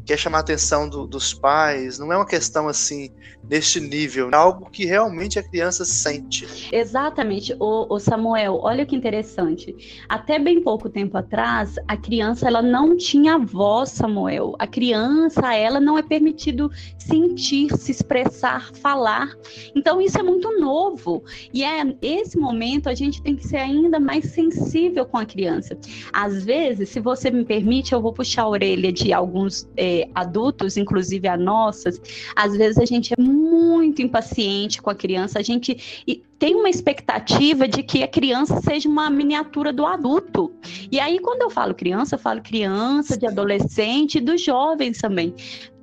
quer 0.05 0.19
chamar 0.19 0.39
a 0.39 0.41
atenção 0.41 0.89
do, 0.89 1.07
dos 1.07 1.33
pais, 1.33 1.99
não 1.99 2.13
é 2.13 2.17
uma 2.17 2.27
questão 2.27 2.69
assim, 2.69 3.11
neste 3.49 3.81
nível, 3.81 4.31
é 4.31 4.37
algo 4.37 4.71
que 4.71 4.85
realmente 4.85 5.39
a 5.39 5.43
criança 5.43 5.85
sente. 5.85 6.69
Exatamente, 6.73 7.55
o, 7.59 7.95
o, 7.95 7.99
Samuel, 7.99 8.59
olha 8.63 8.87
que 8.87 8.97
interessante. 8.97 10.05
Até 10.09 10.39
bem 10.39 10.63
pouco 10.63 10.89
tempo 10.89 11.17
atrás, 11.17 11.77
a 11.87 11.97
criança 11.97 12.47
ela 12.47 12.63
não 12.63 12.97
tinha 12.97 13.39
voz, 13.39 13.91
Samuel. 13.91 14.55
A 14.59 14.67
criança, 14.67 15.55
ela 15.55 15.81
não 15.81 15.99
é 15.99 16.03
permitido 16.03 16.71
sentir, 16.99 17.75
se 17.77 17.91
expressar, 17.91 18.73
falar. 18.75 19.35
Então 19.75 20.01
isso 20.01 20.19
é 20.19 20.23
muito 20.23 20.59
novo. 20.59 21.23
E 21.53 21.65
é 21.65 21.85
esse 22.03 22.39
momento 22.39 22.89
a 22.89 22.95
gente 22.95 23.23
tem 23.23 23.37
que 23.37 23.47
ser 23.47 23.59
ainda 23.59 23.99
mais 24.01 24.27
sensível 24.27 25.05
com 25.07 25.19
a 25.19 25.27
criança. 25.27 25.77
Às 26.13 26.45
vezes, 26.45 26.89
se 26.89 27.01
você 27.01 27.31
me 27.31 27.45
permite, 27.45 27.93
eu 27.93 28.01
vou 28.01 28.13
puxar 28.13 28.43
a 28.43 28.49
orelha 28.49 28.93
de 28.93 29.13
alguns 29.13 29.69
é, 29.85 30.09
adultos, 30.15 30.79
inclusive 30.79 31.29
a 31.29 31.37
nossas. 31.37 32.01
Às 32.35 32.57
vezes 32.57 32.79
a 32.79 32.87
gente 32.87 33.13
é 33.13 33.21
muito 33.21 34.01
impaciente 34.01 34.81
com 34.81 34.89
a 34.89 34.95
criança, 34.95 35.39
a 35.39 35.43
gente 35.43 36.03
tem 36.39 36.55
uma 36.55 36.71
expectativa 36.71 37.69
de 37.69 37.83
que 37.83 38.03
a 38.03 38.09
criança 38.09 38.61
seja 38.63 38.89
uma 38.89 39.11
miniatura 39.11 39.73
do 39.73 39.85
adulto. 39.85 40.53
E 40.91 40.99
aí, 40.99 41.19
quando 41.19 41.43
eu 41.43 41.51
falo 41.51 41.75
criança, 41.75 42.15
eu 42.15 42.19
falo 42.19 42.41
criança, 42.41 43.17
de 43.17 43.27
adolescente 43.27 44.17
e 44.17 44.21
dos 44.21 44.43
jovens 44.43 44.99
também. 44.99 45.35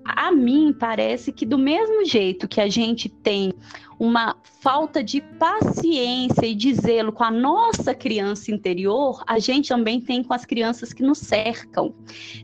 A 0.03 0.31
mim 0.31 0.75
parece 0.77 1.31
que 1.31 1.45
do 1.45 1.59
mesmo 1.59 2.03
jeito 2.05 2.47
que 2.47 2.59
a 2.59 2.67
gente 2.67 3.07
tem 3.07 3.53
uma 4.01 4.35
falta 4.61 5.03
de 5.03 5.21
paciência 5.21 6.47
e 6.47 6.55
de 6.55 6.73
zelo 6.73 7.11
com 7.11 7.23
a 7.23 7.29
nossa 7.29 7.93
criança 7.93 8.51
interior, 8.51 9.23
a 9.27 9.37
gente 9.37 9.69
também 9.69 10.01
tem 10.01 10.23
com 10.23 10.33
as 10.33 10.43
crianças 10.43 10.91
que 10.91 11.03
nos 11.03 11.19
cercam. 11.19 11.93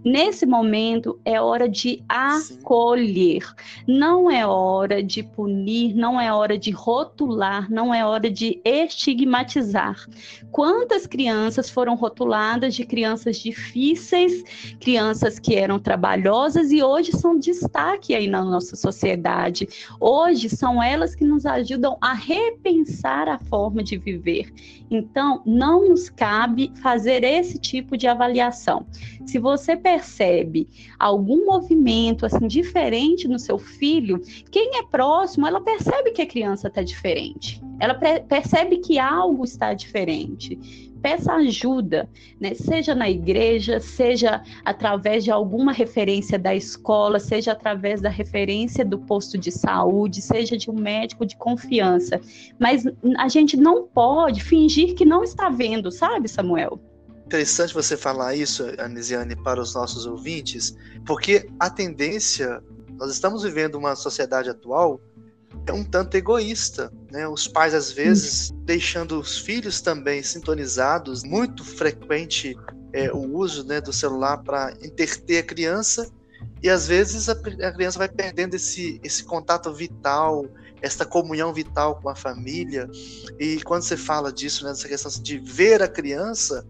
Nesse 0.05 0.45
momento 0.45 1.19
é 1.25 1.41
hora 1.41 1.67
de 1.67 2.03
acolher, 2.07 3.43
não 3.87 4.29
é 4.29 4.45
hora 4.45 5.01
de 5.01 5.23
punir, 5.23 5.95
não 5.95 6.21
é 6.21 6.31
hora 6.31 6.59
de 6.59 6.69
rotular, 6.69 7.71
não 7.71 7.91
é 7.91 8.05
hora 8.05 8.29
de 8.29 8.61
estigmatizar. 8.63 10.05
Quantas 10.51 11.07
crianças 11.07 11.71
foram 11.71 11.95
rotuladas 11.95 12.75
de 12.75 12.85
crianças 12.85 13.37
difíceis, 13.39 14.43
crianças 14.79 15.39
que 15.39 15.55
eram 15.55 15.79
trabalhosas 15.79 16.71
e 16.71 16.83
hoje 16.83 17.13
são 17.13 17.39
destaque 17.39 18.13
aí 18.13 18.27
na 18.27 18.43
nossa 18.43 18.75
sociedade. 18.75 19.67
Hoje 19.99 20.49
são 20.49 20.81
elas 20.81 21.15
que 21.15 21.23
nos 21.23 21.47
ajudam 21.48 21.98
a 22.01 22.13
repensar 22.13 23.27
a 23.27 23.39
forma 23.39 23.84
de 23.84 23.98
viver. 23.98 24.54
Então, 24.89 25.42
não 25.46 25.89
nos 25.89 26.10
cabe 26.10 26.72
fazer 26.82 27.24
esse 27.24 27.58
tipo 27.58 27.98
de 27.98 28.08
avaliação. 28.08 28.86
Se 29.25 29.39
você 29.39 29.75
percebe 29.75 30.68
algum 31.00 31.46
movimento 31.46 32.25
assim 32.25 32.48
diferente 32.48 33.27
no 33.27 33.39
seu 33.39 33.58
filho, 33.58 34.22
quem 34.51 34.77
é 34.77 34.84
próximo, 34.84 35.48
ela 35.48 35.62
percebe 35.62 36.12
que 36.12 36.22
a 36.22 36.27
criança 36.27 36.68
está 36.68 36.84
diferente. 36.84 37.62
Ela 37.80 37.96
percebe 37.96 38.77
que 38.77 39.00
algo 39.00 39.44
está 39.44 39.74
diferente 39.74 40.58
peça 41.01 41.34
ajuda, 41.34 42.10
né? 42.39 42.54
seja 42.54 42.94
na 42.94 43.10
igreja, 43.10 43.80
seja 43.80 44.44
através 44.66 45.24
de 45.24 45.32
alguma 45.32 45.72
referência 45.72 46.38
da 46.38 46.56
escola, 46.56 47.20
seja 47.20 47.51
através 47.51 48.01
da 48.01 48.10
referência 48.10 48.84
do 48.84 49.00
posto 49.00 49.38
de 49.38 49.51
saúde, 49.51 50.22
seja 50.22 50.58
de 50.58 50.70
um 50.70 50.75
médico 50.75 51.25
de 51.25 51.36
confiança. 51.36 52.20
Mas 52.60 52.84
a 53.18 53.27
gente 53.27 53.56
não 53.56 53.88
pode 53.88 54.44
fingir 54.44 54.96
que 54.96 55.06
não 55.06 55.24
está 55.24 55.50
vendo, 55.50 55.92
sabe, 55.92 56.27
Samuel? 56.27 56.80
Interessante 57.25 57.74
você 57.74 57.98
falar 57.98 58.36
isso, 58.36 58.66
Anisiane, 58.80 59.36
para 59.36 59.62
os 59.62 59.75
nossos 59.75 60.06
ouvintes, 60.06 60.77
porque 61.06 61.50
a 61.60 61.70
tendência, 61.70 62.63
nós 62.98 63.12
estamos 63.12 63.44
vivendo 63.44 63.75
uma 63.75 63.96
sociedade 63.98 64.50
atual 64.50 65.01
um 65.71 65.83
tanto 65.83 66.15
egoísta, 66.15 66.91
né? 67.11 67.27
Os 67.27 67.47
pais 67.47 67.73
às 67.73 67.91
vezes 67.91 68.51
deixando 68.63 69.19
os 69.19 69.37
filhos 69.37 69.81
também 69.81 70.21
sintonizados, 70.23 71.23
muito 71.23 71.63
frequente 71.63 72.55
é, 72.93 73.11
o 73.11 73.37
uso 73.37 73.65
né, 73.65 73.81
do 73.81 73.91
celular 73.91 74.37
para 74.37 74.73
interter 74.81 75.39
a 75.39 75.43
criança 75.43 76.09
e 76.61 76.69
às 76.69 76.87
vezes 76.87 77.29
a, 77.29 77.33
a, 77.33 77.71
criança 77.71 77.99
vai 77.99 78.09
perdendo 78.09 78.55
esse, 78.55 78.99
esse 79.03 79.23
contato 79.23 79.73
vital, 79.73 80.45
essa 80.81 81.05
comunhão 81.05 81.53
vital 81.53 81.99
com 82.01 82.09
a 82.09 82.15
família. 82.15 82.89
E 83.39 83.61
quando 83.63 83.83
você 83.83 83.97
fala 83.97 84.31
disso, 84.31 84.63
né, 84.63 84.71
dessa 84.71 84.87
questão 84.87 85.11
de 85.21 85.37
ver 85.39 85.81
a 85.81 85.87
criança, 85.87 86.65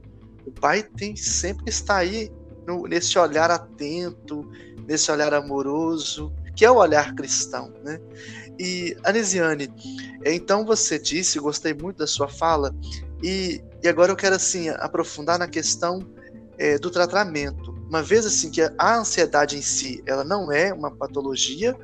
o 0.45 0.51
pai 0.51 0.83
tem 0.83 1.15
sempre 1.15 1.65
que 1.65 1.69
estar 1.69 1.97
aí 1.97 2.31
no, 2.65 2.85
nesse 2.87 3.17
olhar 3.17 3.49
atento, 3.49 4.49
nesse 4.87 5.11
olhar 5.11 5.33
amoroso, 5.33 6.33
que 6.55 6.65
é 6.65 6.71
o 6.71 6.75
olhar 6.75 7.13
cristão, 7.13 7.71
né? 7.83 7.99
E, 8.59 8.97
Anesiane, 9.03 9.69
então 10.25 10.65
você 10.65 10.97
disse, 10.97 11.39
gostei 11.39 11.73
muito 11.73 11.97
da 11.97 12.07
sua 12.07 12.27
fala, 12.27 12.73
e, 13.23 13.61
e 13.83 13.87
agora 13.87 14.11
eu 14.11 14.15
quero, 14.15 14.35
assim, 14.35 14.69
aprofundar 14.69 15.37
na 15.37 15.47
questão 15.47 15.99
é, 16.57 16.77
do 16.77 16.89
tratamento. 16.89 17.71
Uma 17.87 18.01
vez, 18.01 18.25
assim, 18.25 18.49
que 18.49 18.61
a 18.61 18.97
ansiedade 18.97 19.57
em 19.57 19.61
si, 19.61 20.03
ela 20.05 20.23
não 20.23 20.51
é 20.51 20.73
uma 20.73 20.91
patologia, 20.91 21.75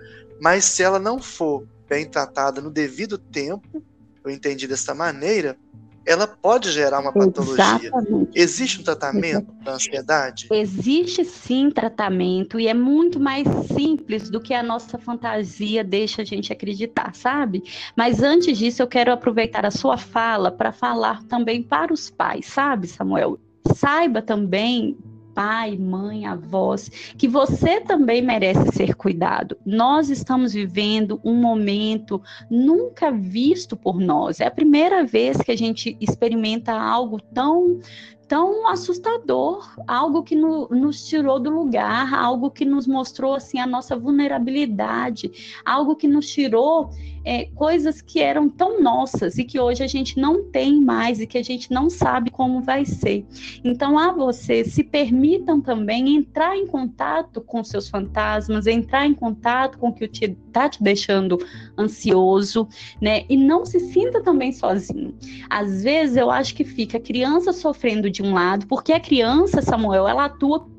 mas 0.42 0.66
se 0.66 0.84
ela 0.84 1.00
não 1.00 1.22
for 1.22 1.68
bem 1.88 2.10
tratada 2.10 2.60
no 2.60 2.72
devido 2.72 3.18
tempo, 3.18 3.84
eu 4.24 4.32
entendi 4.32 4.68
dessa 4.68 4.96
maneira, 4.96 5.58
ela 6.06 6.28
pode 6.28 6.72
gerar 6.72 7.00
uma 7.00 7.12
patologia. 7.12 7.64
Exatamente. 7.82 8.32
Existe 8.36 8.82
um 8.82 8.84
tratamento 8.84 9.52
da 9.64 9.74
ansiedade? 9.74 10.48
Existe 10.52 11.24
sim 11.24 11.70
tratamento 11.72 12.60
e 12.60 12.68
é 12.68 12.74
muito 12.74 13.20
mais 13.20 13.48
simples 13.68 14.30
do 14.30 14.40
que 14.40 14.54
a 14.54 14.62
nossa 14.62 14.98
fantasia 14.98 15.84
deixa 15.84 16.22
a 16.22 16.26
gente 16.26 16.52
acreditar, 16.52 17.16
sabe? 17.16 17.64
Mas 17.96 18.22
antes 18.22 18.58
disso, 18.58 18.82
eu 18.82 18.88
quero 18.88 19.12
aproveitar 19.12 19.66
a 19.66 19.72
sua 19.72 19.98
fala 19.98 20.52
para 20.52 20.72
falar 20.72 21.24
também 21.24 21.64
para 21.64 21.94
os 21.94 22.10
pais, 22.10 22.48
sabe, 22.48 22.88
Samuel? 22.88 23.40
Saiba 23.76 24.22
também 24.22 24.98
pai, 25.34 25.78
mãe, 25.78 26.26
avós, 26.26 26.90
que 27.18 27.28
você 27.28 27.82
também 27.82 28.22
merece 28.22 28.72
ser 28.74 28.96
cuidado. 28.96 29.58
Nós 29.66 30.10
estamos 30.10 30.54
vivendo 30.54 31.20
um 31.24 31.36
momento 31.36 32.22
nunca 32.50 33.12
visto 33.12 33.76
por 33.76 34.00
nós. 34.00 34.40
É 34.40 34.46
a 34.46 34.52
primeira 34.52 35.04
vez 35.04 35.38
que 35.38 35.52
a 35.52 35.58
gente 35.58 35.98
experimenta 36.00 36.74
algo 36.74 37.20
tão 37.20 37.80
tão 38.28 38.68
assustador, 38.68 39.76
algo 39.88 40.24
que 40.24 40.36
no, 40.36 40.68
nos 40.70 41.06
tirou 41.06 41.40
do 41.40 41.52
lugar, 41.52 42.14
algo 42.14 42.50
que 42.50 42.66
nos 42.66 42.88
mostrou 42.88 43.36
assim 43.36 43.60
a 43.60 43.68
nossa 43.68 43.96
vulnerabilidade, 43.96 45.60
algo 45.64 45.96
que 45.96 46.08
nos 46.08 46.28
tirou 46.28 46.90
é, 47.24 47.46
coisas 47.56 48.02
que 48.02 48.20
eram 48.20 48.50
tão 48.50 48.82
nossas 48.82 49.38
e 49.38 49.44
que 49.44 49.60
hoje 49.60 49.84
a 49.84 49.88
gente 49.88 50.20
não 50.20 50.44
tem 50.44 50.80
mais 50.80 51.20
e 51.20 51.28
que 51.28 51.38
a 51.38 51.44
gente 51.44 51.72
não 51.72 51.90
sabe 51.90 52.30
como 52.30 52.62
vai 52.62 52.86
ser. 52.86 53.26
Então, 53.64 53.98
a 53.98 54.12
você 54.12 54.64
se 54.64 54.84
permitam 54.84 55.62
também 55.62 56.16
entrar 56.16 56.58
em 56.58 56.68
contato 56.68 57.42
com 57.42 57.64
seus 57.64 57.90
fantasmas, 57.90 58.68
entrar 58.68 59.06
em 59.06 59.14
contato 59.14 59.78
com 59.78 59.90
o 59.90 59.94
que 59.94 60.06
está 60.06 60.70
te 60.70 60.84
deixando 60.84 61.38
ansioso, 61.78 62.68
né? 63.02 63.26
E 63.30 63.38
não 63.38 63.66
se 63.66 63.80
sinta 63.80 64.22
também 64.22 64.52
sozinho. 64.52 65.16
Às 65.50 65.84
vezes 65.84 66.18
eu 66.18 66.30
acho 66.30 66.54
que 66.56 66.64
fica 66.64 66.98
a 66.98 67.02
criança 67.02 67.54
sofrendo 67.54 68.10
de 68.10 68.22
um 68.22 68.34
lado, 68.34 68.68
porque 68.68 68.92
a 68.92 69.00
criança, 69.00 69.62
Samuel, 69.62 70.08
ela 70.08 70.26
atua 70.26 70.73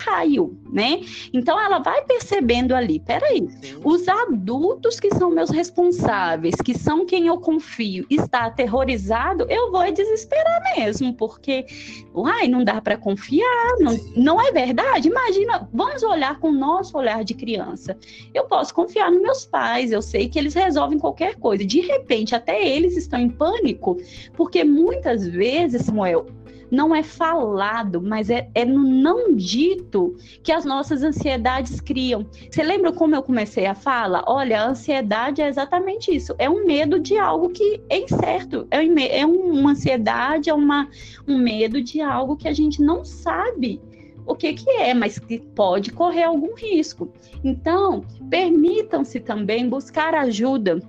raio, 0.00 0.58
né? 0.70 1.00
Então 1.32 1.60
ela 1.60 1.78
vai 1.78 2.02
percebendo 2.04 2.74
ali, 2.74 3.00
peraí, 3.00 3.48
os 3.84 4.06
adultos 4.08 4.98
que 5.00 5.14
são 5.14 5.30
meus 5.30 5.50
responsáveis, 5.50 6.54
que 6.56 6.76
são 6.76 7.04
quem 7.04 7.26
eu 7.26 7.38
confio, 7.38 8.06
está 8.10 8.46
aterrorizado, 8.46 9.46
eu 9.48 9.70
vou 9.70 9.90
desesperar 9.92 10.62
mesmo, 10.76 11.14
porque, 11.14 11.66
uai, 12.14 12.48
não 12.48 12.64
dá 12.64 12.80
para 12.80 12.96
confiar, 12.96 13.76
não, 13.80 13.98
não 14.16 14.40
é 14.40 14.52
verdade? 14.52 15.08
Imagina, 15.08 15.68
vamos 15.72 16.02
olhar 16.02 16.38
com 16.38 16.48
o 16.48 16.52
nosso 16.52 16.96
olhar 16.96 17.24
de 17.24 17.34
criança. 17.34 17.96
Eu 18.32 18.44
posso 18.44 18.74
confiar 18.74 19.10
nos 19.10 19.22
meus 19.22 19.46
pais, 19.46 19.92
eu 19.92 20.02
sei 20.02 20.28
que 20.28 20.38
eles 20.38 20.54
resolvem 20.54 20.98
qualquer 20.98 21.36
coisa. 21.36 21.64
De 21.64 21.80
repente, 21.80 22.34
até 22.34 22.66
eles 22.66 22.96
estão 22.96 23.18
em 23.18 23.28
pânico, 23.28 23.96
porque 24.34 24.64
muitas 24.64 25.26
vezes, 25.26 25.82
Samuel, 25.82 26.26
não 26.70 26.94
é 26.94 27.02
falado, 27.02 28.00
mas 28.00 28.30
é, 28.30 28.48
é 28.54 28.64
no 28.64 28.82
não 28.82 29.34
dito 29.34 30.16
que 30.42 30.52
as 30.52 30.64
nossas 30.64 31.02
ansiedades 31.02 31.80
criam. 31.80 32.26
Você 32.50 32.62
lembra 32.62 32.92
como 32.92 33.14
eu 33.14 33.22
comecei 33.22 33.66
a 33.66 33.74
fala? 33.74 34.24
Olha, 34.26 34.62
a 34.62 34.68
ansiedade 34.68 35.40
é 35.40 35.48
exatamente 35.48 36.14
isso. 36.14 36.34
É 36.38 36.48
um 36.48 36.66
medo 36.66 36.98
de 36.98 37.16
algo 37.16 37.50
que 37.50 37.80
é 37.88 37.98
incerto. 37.98 38.66
É, 38.70 38.80
um, 38.80 38.98
é 38.98 39.26
uma 39.26 39.70
ansiedade, 39.70 40.50
é 40.50 40.54
uma, 40.54 40.88
um 41.26 41.38
medo 41.38 41.80
de 41.80 42.00
algo 42.00 42.36
que 42.36 42.48
a 42.48 42.52
gente 42.52 42.82
não 42.82 43.04
sabe 43.04 43.80
o 44.28 44.34
que, 44.34 44.52
que 44.52 44.70
é, 44.70 44.92
mas 44.92 45.18
que 45.18 45.38
pode 45.38 45.90
correr 45.90 46.24
algum 46.24 46.54
risco. 46.54 47.10
Então, 47.42 48.04
permitam-se 48.28 49.20
também 49.20 49.66
buscar 49.66 50.14
ajuda 50.14 50.80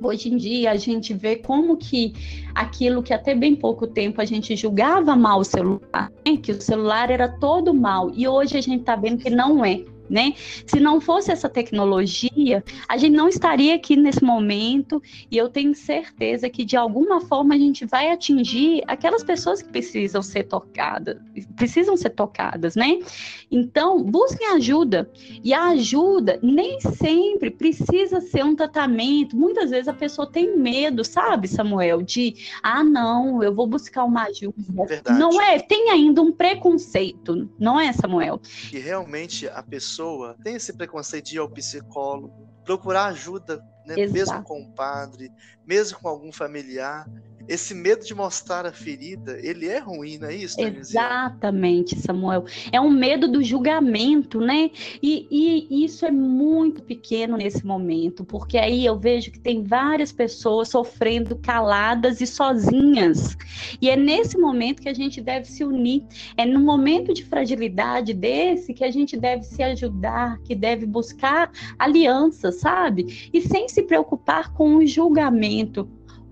Hoje 0.00 0.28
em 0.28 0.36
dia 0.36 0.70
a 0.70 0.76
gente 0.76 1.12
vê 1.12 1.36
como 1.36 1.76
que 1.76 2.12
aquilo 2.54 3.02
que 3.02 3.12
até 3.12 3.34
bem 3.34 3.56
pouco 3.56 3.86
tempo 3.86 4.20
a 4.20 4.24
gente 4.24 4.54
julgava 4.54 5.16
mal 5.16 5.40
o 5.40 5.44
celular, 5.44 6.12
né? 6.26 6.36
que 6.36 6.52
o 6.52 6.60
celular 6.60 7.10
era 7.10 7.28
todo 7.28 7.74
mal, 7.74 8.10
e 8.14 8.28
hoje 8.28 8.56
a 8.56 8.60
gente 8.60 8.80
está 8.80 8.94
vendo 8.94 9.18
que 9.18 9.30
não 9.30 9.64
é 9.64 9.82
né? 10.08 10.34
Se 10.66 10.80
não 10.80 11.00
fosse 11.00 11.30
essa 11.30 11.48
tecnologia, 11.48 12.64
a 12.88 12.96
gente 12.96 13.14
não 13.14 13.28
estaria 13.28 13.74
aqui 13.74 13.96
nesse 13.96 14.22
momento 14.22 15.02
e 15.30 15.36
eu 15.36 15.48
tenho 15.48 15.74
certeza 15.74 16.48
que 16.48 16.64
de 16.64 16.76
alguma 16.76 17.20
forma 17.20 17.54
a 17.54 17.58
gente 17.58 17.84
vai 17.86 18.10
atingir 18.10 18.82
aquelas 18.86 19.22
pessoas 19.22 19.62
que 19.62 19.68
precisam 19.68 20.22
ser 20.22 20.44
tocadas, 20.44 21.16
precisam 21.56 21.96
ser 21.96 22.10
tocadas, 22.10 22.74
né? 22.74 22.98
Então, 23.50 24.02
busquem 24.02 24.48
ajuda. 24.48 25.10
E 25.42 25.52
a 25.52 25.68
ajuda 25.68 26.38
nem 26.42 26.80
sempre 26.80 27.50
precisa 27.50 28.20
ser 28.20 28.44
um 28.44 28.54
tratamento. 28.54 29.36
Muitas 29.36 29.70
vezes 29.70 29.88
a 29.88 29.92
pessoa 29.92 30.30
tem 30.30 30.56
medo, 30.56 31.04
sabe, 31.04 31.48
Samuel, 31.48 32.02
de 32.02 32.34
ah, 32.62 32.82
não, 32.82 33.42
eu 33.42 33.54
vou 33.54 33.66
buscar 33.66 34.04
uma 34.04 34.24
ajuda. 34.24 34.86
Verdade. 34.86 35.18
Não 35.18 35.40
é, 35.40 35.58
tem 35.58 35.90
ainda 35.90 36.22
um 36.22 36.32
preconceito, 36.32 37.48
não 37.58 37.78
é, 37.78 37.92
Samuel? 37.92 38.40
E 38.72 38.78
realmente 38.78 39.48
a 39.48 39.62
pessoa 39.62 39.97
pessoa 39.98 40.36
tem 40.44 40.54
esse 40.54 40.72
preconceito 40.72 41.26
de 41.26 41.36
ir 41.36 41.38
ao 41.38 41.50
psicólogo, 41.50 42.48
procurar 42.64 43.06
ajuda, 43.06 43.60
né? 43.84 44.06
mesmo 44.06 44.42
com 44.44 44.62
o 44.62 44.72
padre, 44.72 45.32
mesmo 45.66 45.98
com 45.98 46.08
algum 46.08 46.30
familiar, 46.30 47.06
esse 47.48 47.74
medo 47.74 48.04
de 48.04 48.14
mostrar 48.14 48.66
a 48.66 48.72
ferida, 48.72 49.38
ele 49.40 49.66
é 49.66 49.78
ruim, 49.78 50.18
não 50.18 50.28
é 50.28 50.34
isso? 50.34 50.60
Exatamente, 50.60 51.98
Samuel. 51.98 52.44
É 52.70 52.78
um 52.80 52.90
medo 52.90 53.26
do 53.26 53.42
julgamento, 53.42 54.38
né? 54.38 54.70
E, 55.02 55.26
e, 55.30 55.84
isso 55.84 56.04
é 56.04 56.10
muito 56.10 56.82
pequeno 56.82 57.36
nesse 57.38 57.64
momento, 57.64 58.24
porque 58.24 58.58
aí 58.58 58.84
eu 58.84 58.98
vejo 58.98 59.30
que 59.30 59.40
tem 59.40 59.64
várias 59.64 60.12
pessoas 60.12 60.68
sofrendo 60.68 61.36
caladas 61.36 62.20
e 62.20 62.26
sozinhas. 62.26 63.36
E 63.80 63.88
é 63.88 63.96
nesse 63.96 64.36
momento 64.36 64.82
que 64.82 64.88
a 64.88 64.94
gente 64.94 65.20
deve 65.20 65.46
se 65.46 65.64
unir. 65.64 66.04
É 66.36 66.44
no 66.44 66.60
momento 66.60 67.14
de 67.14 67.24
fragilidade 67.24 68.12
desse 68.12 68.74
que 68.74 68.84
a 68.84 68.90
gente 68.90 69.16
deve 69.16 69.44
se 69.44 69.62
ajudar, 69.62 70.38
que 70.42 70.54
deve 70.54 70.84
buscar 70.84 71.50
aliança, 71.78 72.52
sabe? 72.52 73.30
E 73.32 73.40
sem 73.40 73.68
se 73.68 73.82
preocupar 73.82 74.52
com 74.52 74.76
o 74.76 74.86
julgamento, 74.86 75.88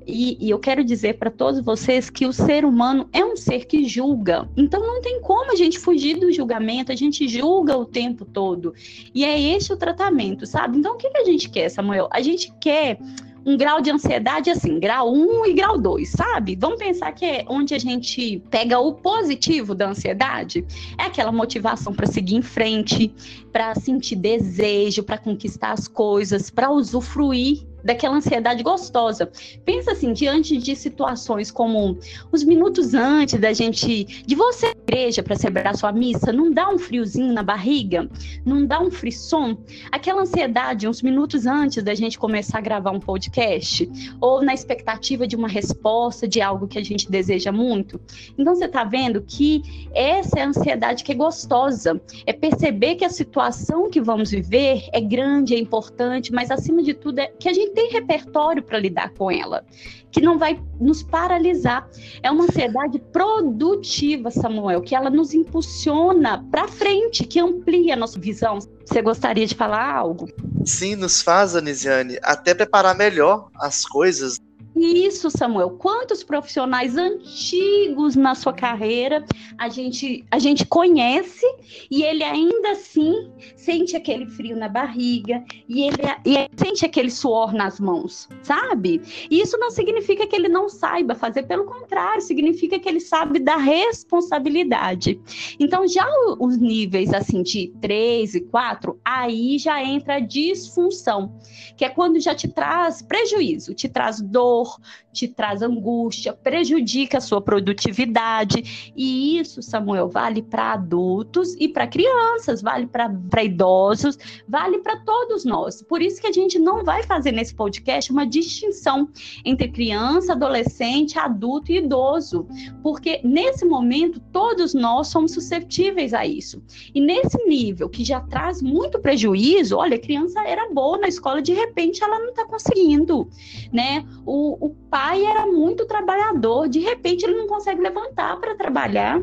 e, 0.07 0.37
e, 0.41 0.51
eu 0.51 0.59
quero 0.59 0.85
dizer 0.85 1.19
para 1.19 1.31
todos 1.31 1.61
vocês 1.61 2.09
que 2.09 2.27
o 2.27 2.33
ser 2.33 2.65
humano 2.65 3.09
é 3.13 3.25
um 3.25 3.37
ser 3.37 3.65
que 3.65 3.89
julga. 3.89 4.49
Então 4.57 4.81
não 4.81 5.01
tem 5.01 5.21
como 5.21 5.51
a 5.51 5.57
gente 5.57 5.79
fugir 5.79 6.19
do 6.19 6.33
julgamento, 6.33 6.93
a 6.93 6.95
gente 6.95 7.27
julga 7.27 7.77
o 7.77 7.85
tempo 7.85 8.25
todo. 8.25 8.73
E 9.15 9.25
é 9.25 9.41
esse 9.41 9.73
o 9.73 9.77
tratamento, 9.77 10.47
sabe? 10.47 10.79
Então 10.79 10.95
o 10.95 10.97
que, 10.97 11.11
que 11.11 11.19
a 11.19 11.25
gente 11.25 11.51
quer, 11.51 11.69
Samuel? 11.69 12.09
A 12.13 12.23
gente 12.23 12.53
quer 12.61 12.99
um 13.47 13.57
grau 13.57 13.81
de 13.81 13.91
ansiedade 13.91 14.51
assim, 14.51 14.81
grau 14.81 15.13
1 15.15 15.47
e 15.47 15.53
grau 15.55 15.79
2, 15.79 16.09
sabe? 16.09 16.57
Vamos 16.57 16.79
pensar 16.79 17.13
que 17.13 17.25
é 17.25 17.45
onde 17.49 17.75
a 17.75 17.79
gente 17.79 18.43
pega 18.51 18.81
o 18.81 18.93
positivo 18.93 19.73
da 19.73 19.89
ansiedade, 19.89 20.65
é 20.99 21.05
aquela 21.05 21.31
motivação 21.31 21.95
para 21.95 22.07
seguir 22.07 22.35
em 22.35 22.43
frente, 22.43 23.15
para 23.53 23.73
sentir 23.77 24.17
desejo, 24.17 25.05
para 25.05 25.17
conquistar 25.17 25.71
as 25.71 25.87
coisas, 25.87 26.51
para 26.51 26.73
usufruir 26.73 27.65
daquela 27.87 28.17
ansiedade 28.17 28.63
gostosa. 28.63 29.31
Pensa 29.65 29.93
assim, 29.93 30.13
diante 30.13 30.59
de 30.59 30.75
situações 30.75 31.51
como 31.51 31.99
os 32.33 32.43
minutos 32.43 32.93
antes 32.93 33.39
da 33.41 33.53
gente, 33.53 34.05
de 34.27 34.35
você 34.35 34.75
igreja 34.89 35.23
para 35.23 35.37
celebrar 35.37 35.77
sua 35.77 35.93
missa, 35.93 36.33
não 36.33 36.53
dá 36.53 36.69
um 36.69 36.79
friozinho 36.79 37.33
na 37.33 37.43
barriga? 37.43 38.09
Não 38.45 38.65
dá 38.65 38.81
um 38.81 38.91
frisson? 38.91 39.57
Aquela 39.91 40.23
ansiedade 40.23 40.89
uns 40.89 41.03
minutos 41.03 41.47
antes 41.47 41.83
da 41.83 41.95
gente 41.95 42.19
começar 42.19 42.59
a 42.59 42.61
gravar 42.61 42.91
um 42.91 43.01
podcast? 43.01 43.89
Ou 44.21 44.43
na 44.43 44.55
expectativa 44.55 45.27
de 45.27 45.37
uma 45.37 45.49
resposta 45.49 46.27
de 46.27 46.41
algo 46.41 46.67
que 46.67 46.79
a 46.79 46.85
gente 46.85 47.11
deseja 47.11 47.53
muito? 47.53 48.01
Então 48.39 48.55
você 48.55 48.65
está 48.65 48.85
vendo 48.85 49.21
que 49.23 49.63
essa 49.95 50.39
é 50.39 50.43
a 50.43 50.49
ansiedade 50.49 51.05
que 51.05 51.13
é 51.13 51.15
gostosa. 51.15 52.01
É 52.25 52.33
perceber 52.33 52.97
que 52.97 53.05
a 53.05 53.11
situação 53.11 53.91
que 53.91 54.01
vamos 54.01 54.31
viver 54.31 54.89
é 54.93 55.01
grande, 55.01 55.55
é 55.55 55.59
importante, 55.59 56.33
mas 56.33 56.51
acima 56.51 56.83
de 56.83 56.95
tudo 56.95 57.19
é 57.19 57.27
que 57.27 57.49
a 57.49 57.53
gente 57.53 57.75
tem 57.77 57.91
repertório 57.91 58.63
para 58.63 58.79
lidar 58.79 59.11
com 59.11 59.31
ela, 59.31 59.63
que 60.11 60.23
não 60.23 60.39
vai 60.39 60.59
nos 60.81 61.03
paralisar. 61.03 61.87
É 62.23 62.31
uma 62.31 62.45
ansiedade 62.45 62.99
produtiva, 63.13 64.31
Samuel, 64.31 64.81
que 64.81 64.97
ela 64.97 65.11
nos 65.11 65.35
impulsiona 65.35 66.43
para 66.51 66.67
frente, 66.67 67.25
que 67.25 67.39
amplia 67.39 67.93
a 67.93 67.97
nossa 67.97 68.19
visão. 68.19 68.59
Você 68.59 69.03
gostaria 69.03 69.47
de 69.47 69.55
falar 69.55 69.95
algo? 69.95 70.27
Sim, 70.65 70.97
nos 70.97 71.21
faz, 71.21 71.55
Anisiane, 71.55 72.19
até 72.23 72.55
preparar 72.55 72.97
melhor 72.97 73.51
as 73.57 73.85
coisas 73.85 74.41
isso, 74.77 75.31
Samuel. 75.31 75.71
Quantos 75.71 76.23
profissionais 76.23 76.97
antigos 76.97 78.15
na 78.15 78.35
sua 78.35 78.53
carreira 78.53 79.25
a 79.59 79.69
gente, 79.69 80.25
a 80.31 80.39
gente 80.39 80.67
conhece 80.67 81.47
e 81.91 82.03
ele 82.03 82.23
ainda 82.23 82.73
assim 82.73 83.31
sente 83.57 83.97
aquele 83.97 84.27
frio 84.27 84.57
na 84.57 84.69
barriga 84.69 85.43
e 85.69 85.83
ele, 85.83 85.97
e 86.25 86.37
ele 86.37 86.51
sente 86.57 86.85
aquele 86.85 87.11
suor 87.11 87.55
nas 87.55 87.81
mãos, 87.81 88.29
sabe? 88.43 89.01
E 89.31 89.41
isso 89.41 89.57
não 89.59 89.71
significa 89.71 90.27
que 90.27 90.37
ele 90.37 90.49
não 90.49 90.69
saiba 90.69 91.15
fazer, 91.15 91.45
pelo 91.45 91.65
contrário, 91.65 92.21
significa 92.21 92.79
que 92.79 92.89
ele 92.89 93.01
sabe 93.01 93.39
da 93.39 93.57
responsabilidade. 93.57 95.19
Então, 95.59 95.87
já 95.87 96.07
os 96.39 96.59
níveis 96.59 97.15
assim 97.15 97.43
de 97.43 97.73
3 97.81 98.35
e 98.35 98.41
4, 98.43 99.01
aí 99.05 99.59
já 99.59 99.83
entra 99.83 100.17
a 100.17 100.21
disfunção, 100.21 101.33
que 101.77 101.85
é 101.85 101.89
quando 101.89 102.21
já 102.21 102.35
te 102.35 102.49
traz 102.49 103.01
prejuízo, 103.01 103.75
te 103.75 103.89
traz 103.89 104.21
dor 104.21 104.66
dor, 104.67 104.77
te 105.13 105.29
traz 105.29 105.63
angústia, 105.63 106.33
prejudica 106.33 107.19
a 107.19 107.21
sua 107.21 107.41
produtividade. 107.41 108.93
E 108.95 109.39
isso, 109.39 109.63
Samuel, 109.63 110.09
vale 110.09 110.43
para 110.43 110.73
adultos 110.73 111.55
e 111.59 111.69
para 111.69 111.87
crianças, 111.87 112.61
vale 112.61 112.87
para 112.87 113.45
idosos, 113.45 114.19
vale 114.47 114.79
para 114.79 114.99
todos 115.01 115.45
nós. 115.45 115.83
Por 115.83 116.03
isso 116.03 116.21
que 116.21 116.27
a 116.27 116.33
gente 116.33 116.59
não 116.59 116.85
vai 116.85 117.03
fazer 117.03 117.33
nesse 117.33 117.55
podcast 117.55 118.13
uma 118.13 118.27
distinção 118.27 119.09
entre 119.45 119.69
criança, 119.69 120.33
adolescente, 120.33 121.19
adulto 121.19 121.73
e 121.73 121.79
idoso, 121.79 122.47
porque 122.83 123.21
nesse 123.25 123.65
momento 123.65 124.21
todos 124.33 124.75
nós 124.75 125.09
somos 125.09 125.33
susceptíveis 125.33 126.13
a 126.13 126.27
isso. 126.27 126.63
E 126.95 127.01
nesse 127.01 127.39
nível 127.47 127.89
que 127.89 128.05
já 128.05 128.21
traz 128.21 128.61
muito 128.61 128.99
prejuízo, 128.99 129.77
olha, 129.77 129.97
a 129.97 130.01
criança 130.01 130.41
era 130.47 130.69
boa 130.73 130.99
na 130.99 131.09
escola, 131.09 131.41
de 131.41 131.55
repente 131.55 132.03
ela 132.03 132.19
não 132.19 132.31
está 132.31 132.45
conseguindo, 132.45 133.29
né? 133.73 134.05
O, 134.25 134.56
o, 134.61 134.71
pai 134.91 135.25
era 135.25 135.47
muito 135.47 135.87
trabalhador, 135.87 136.69
de 136.69 136.81
repente 136.81 137.25
ele 137.25 137.37
não 137.37 137.47
consegue 137.47 137.81
levantar 137.81 138.39
para 138.39 138.55
trabalhar. 138.55 139.21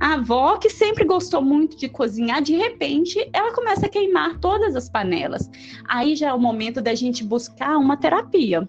A 0.00 0.14
avó, 0.14 0.56
que 0.56 0.68
sempre 0.68 1.04
gostou 1.04 1.40
muito 1.40 1.76
de 1.76 1.88
cozinhar, 1.88 2.42
de 2.42 2.56
repente 2.56 3.28
ela 3.32 3.52
começa 3.52 3.86
a 3.86 3.88
queimar 3.88 4.38
todas 4.38 4.74
as 4.74 4.88
panelas. 4.88 5.48
Aí 5.88 6.16
já 6.16 6.30
é 6.30 6.32
o 6.32 6.40
momento 6.40 6.80
da 6.80 6.94
gente 6.94 7.22
buscar 7.22 7.76
uma 7.78 7.96
terapia. 7.96 8.66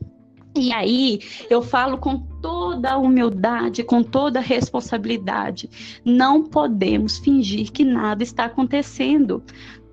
E 0.56 0.72
aí 0.72 1.20
eu 1.50 1.64
falo 1.64 1.98
com 1.98 2.20
toda 2.40 2.98
humildade, 2.98 3.84
com 3.84 4.04
toda 4.04 4.40
responsabilidade. 4.40 5.68
Não 6.06 6.44
podemos 6.44 7.18
fingir 7.18 7.72
que 7.72 7.84
nada 7.84 8.22
está 8.22 8.46
acontecendo. 8.46 9.44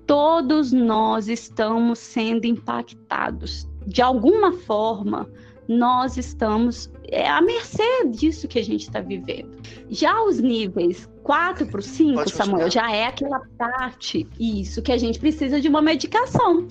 Todos 0.05 0.71
nós 0.71 1.27
estamos 1.27 1.97
sendo 1.97 2.45
impactados 2.45 3.67
de 3.87 4.01
alguma 4.01 4.53
forma 4.53 5.27
nós 5.71 6.17
estamos 6.17 6.91
é, 7.07 7.29
à 7.29 7.41
mercê 7.41 8.05
disso 8.07 8.45
que 8.47 8.59
a 8.59 8.63
gente 8.63 8.81
está 8.81 8.99
vivendo. 8.99 9.57
Já 9.89 10.21
os 10.23 10.39
níveis 10.39 11.09
4 11.23 11.65
para 11.67 11.79
o 11.79 11.83
5, 11.83 12.29
Samuel, 12.29 12.69
já 12.69 12.91
é 12.93 13.05
aquela 13.05 13.39
parte, 13.57 14.27
isso, 14.37 14.81
que 14.81 14.91
a 14.91 14.97
gente 14.97 15.17
precisa 15.17 15.61
de 15.61 15.69
uma 15.69 15.81
medicação. 15.81 16.67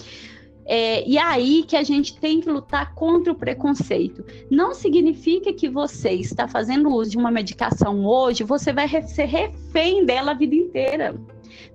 É, 0.66 1.08
e 1.08 1.16
aí 1.16 1.64
que 1.66 1.76
a 1.76 1.82
gente 1.82 2.18
tem 2.20 2.40
que 2.40 2.50
lutar 2.50 2.94
contra 2.94 3.32
o 3.32 3.34
preconceito. 3.34 4.22
Não 4.50 4.74
significa 4.74 5.52
que 5.52 5.68
você 5.68 6.10
está 6.10 6.46
fazendo 6.46 6.90
uso 6.90 7.12
de 7.12 7.16
uma 7.16 7.30
medicação 7.30 8.04
hoje, 8.04 8.44
você 8.44 8.72
vai 8.72 8.86
ser 9.02 9.24
refém 9.24 10.04
dela 10.04 10.32
a 10.32 10.34
vida 10.34 10.54
inteira. 10.54 11.14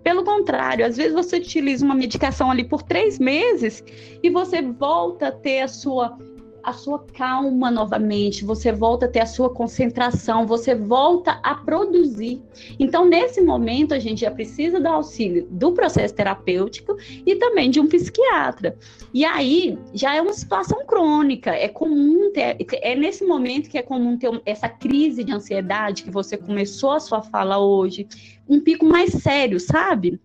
Pelo 0.03 0.23
contrário, 0.23 0.85
às 0.85 0.95
vezes 0.95 1.13
você 1.13 1.37
utiliza 1.37 1.83
uma 1.83 1.95
medicação 1.95 2.51
ali 2.51 2.63
por 2.63 2.83
três 2.83 3.17
meses 3.17 3.83
e 4.21 4.29
você 4.29 4.61
volta 4.61 5.29
a 5.29 5.31
ter 5.31 5.61
a 5.61 5.67
sua 5.67 6.17
a 6.65 6.73
sua 6.73 6.99
calma 7.13 7.69
novamente, 7.69 8.43
você 8.43 8.71
volta 8.71 9.05
a 9.05 9.09
ter 9.09 9.19
a 9.19 9.25
sua 9.27 9.51
concentração, 9.51 10.47
você 10.47 10.73
volta 10.73 11.39
a 11.43 11.53
produzir. 11.53 12.41
Então, 12.79 13.05
nesse 13.05 13.39
momento, 13.39 13.93
a 13.93 13.99
gente 13.99 14.21
já 14.21 14.31
precisa 14.31 14.79
do 14.79 14.87
auxílio 14.87 15.47
do 15.51 15.71
processo 15.73 16.15
terapêutico 16.15 16.97
e 17.23 17.35
também 17.35 17.69
de 17.69 17.79
um 17.79 17.87
psiquiatra. 17.87 18.75
E 19.13 19.23
aí 19.23 19.77
já 19.93 20.15
é 20.15 20.21
uma 20.21 20.33
situação 20.33 20.83
crônica, 20.85 21.51
é 21.51 21.67
comum 21.67 22.31
ter, 22.33 22.57
é 22.81 22.95
nesse 22.95 23.23
momento 23.23 23.69
que 23.69 23.77
é 23.77 23.83
comum 23.83 24.17
ter 24.17 24.29
essa 24.43 24.67
crise 24.67 25.23
de 25.23 25.31
ansiedade 25.31 26.03
que 26.03 26.11
você 26.11 26.35
começou 26.35 26.93
a 26.93 26.99
sua 26.99 27.21
fala 27.21 27.59
hoje, 27.59 28.07
um 28.49 28.59
pico 28.59 28.85
mais 28.85 29.11
sério, 29.11 29.59
sabe? 29.59 30.19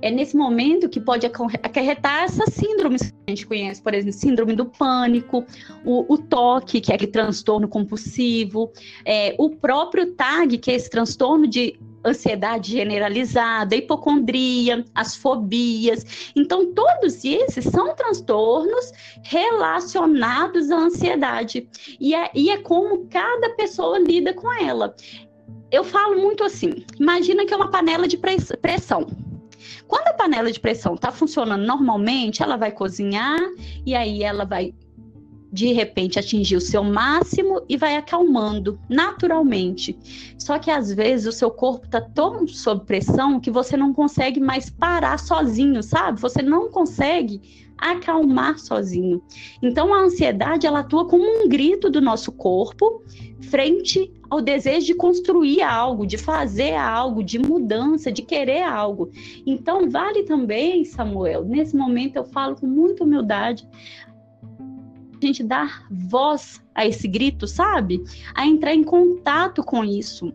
É 0.00 0.10
nesse 0.10 0.36
momento 0.36 0.88
que 0.88 1.00
pode 1.00 1.26
acarretar 1.26 2.24
essas 2.24 2.54
síndromes 2.54 3.10
que 3.10 3.16
a 3.26 3.30
gente 3.30 3.46
conhece, 3.46 3.82
por 3.82 3.94
exemplo, 3.94 4.18
síndrome 4.18 4.54
do 4.54 4.66
pânico, 4.66 5.44
o, 5.84 6.12
o 6.12 6.18
toque, 6.18 6.80
que 6.80 6.92
é 6.92 6.94
aquele 6.94 7.10
transtorno 7.10 7.68
compulsivo, 7.68 8.72
é, 9.04 9.34
o 9.38 9.50
próprio 9.50 10.12
TAG, 10.14 10.58
que 10.58 10.70
é 10.70 10.74
esse 10.74 10.88
transtorno 10.88 11.46
de 11.46 11.78
ansiedade 12.04 12.72
generalizada, 12.72 13.74
hipocondria, 13.76 14.84
as 14.94 15.16
fobias. 15.16 16.32
Então, 16.34 16.72
todos 16.72 17.24
esses 17.24 17.64
são 17.64 17.94
transtornos 17.94 18.92
relacionados 19.22 20.70
à 20.70 20.76
ansiedade. 20.76 21.68
E 22.00 22.14
é, 22.14 22.30
e 22.34 22.50
é 22.50 22.58
como 22.58 23.06
cada 23.08 23.50
pessoa 23.50 23.98
lida 23.98 24.32
com 24.32 24.52
ela. 24.52 24.94
Eu 25.70 25.84
falo 25.84 26.20
muito 26.20 26.44
assim: 26.44 26.84
imagina 26.98 27.44
que 27.44 27.52
é 27.52 27.56
uma 27.56 27.70
panela 27.70 28.08
de 28.08 28.16
pressão. 28.16 29.06
Quando 29.88 30.08
a 30.08 30.12
panela 30.12 30.52
de 30.52 30.60
pressão 30.60 30.94
está 30.94 31.10
funcionando 31.10 31.66
normalmente, 31.66 32.42
ela 32.42 32.56
vai 32.56 32.70
cozinhar 32.70 33.38
e 33.84 33.94
aí 33.94 34.22
ela 34.22 34.44
vai 34.44 34.74
de 35.50 35.72
repente 35.72 36.18
atingir 36.18 36.56
o 36.56 36.60
seu 36.60 36.84
máximo 36.84 37.62
e 37.66 37.76
vai 37.76 37.96
acalmando 37.96 38.78
naturalmente. 38.86 39.98
Só 40.38 40.58
que 40.58 40.70
às 40.70 40.92
vezes 40.92 41.26
o 41.26 41.32
seu 41.32 41.50
corpo 41.50 41.86
está 41.86 42.02
tão 42.02 42.46
sob 42.46 42.84
pressão 42.84 43.40
que 43.40 43.50
você 43.50 43.74
não 43.74 43.94
consegue 43.94 44.38
mais 44.38 44.68
parar 44.68 45.18
sozinho, 45.18 45.82
sabe? 45.82 46.20
Você 46.20 46.42
não 46.42 46.70
consegue 46.70 47.67
acalmar 47.78 48.58
sozinho. 48.58 49.22
Então 49.62 49.94
a 49.94 50.02
ansiedade 50.02 50.66
ela 50.66 50.80
atua 50.80 51.06
como 51.06 51.24
um 51.24 51.48
grito 51.48 51.88
do 51.88 52.00
nosso 52.00 52.32
corpo 52.32 53.02
frente 53.42 54.12
ao 54.28 54.42
desejo 54.42 54.86
de 54.86 54.94
construir 54.94 55.62
algo, 55.62 56.06
de 56.06 56.18
fazer 56.18 56.74
algo, 56.74 57.22
de 57.22 57.38
mudança, 57.38 58.12
de 58.12 58.22
querer 58.22 58.62
algo. 58.62 59.10
Então 59.46 59.88
vale 59.88 60.24
também, 60.24 60.84
Samuel, 60.84 61.44
nesse 61.44 61.76
momento 61.76 62.16
eu 62.16 62.24
falo 62.24 62.56
com 62.56 62.66
muita 62.66 63.04
humildade, 63.04 63.66
a 65.20 65.26
gente 65.26 65.42
dar 65.42 65.86
voz 65.90 66.62
a 66.74 66.86
esse 66.86 67.08
grito, 67.08 67.46
sabe? 67.46 68.02
A 68.34 68.46
entrar 68.46 68.74
em 68.74 68.84
contato 68.84 69.64
com 69.64 69.84
isso 69.84 70.32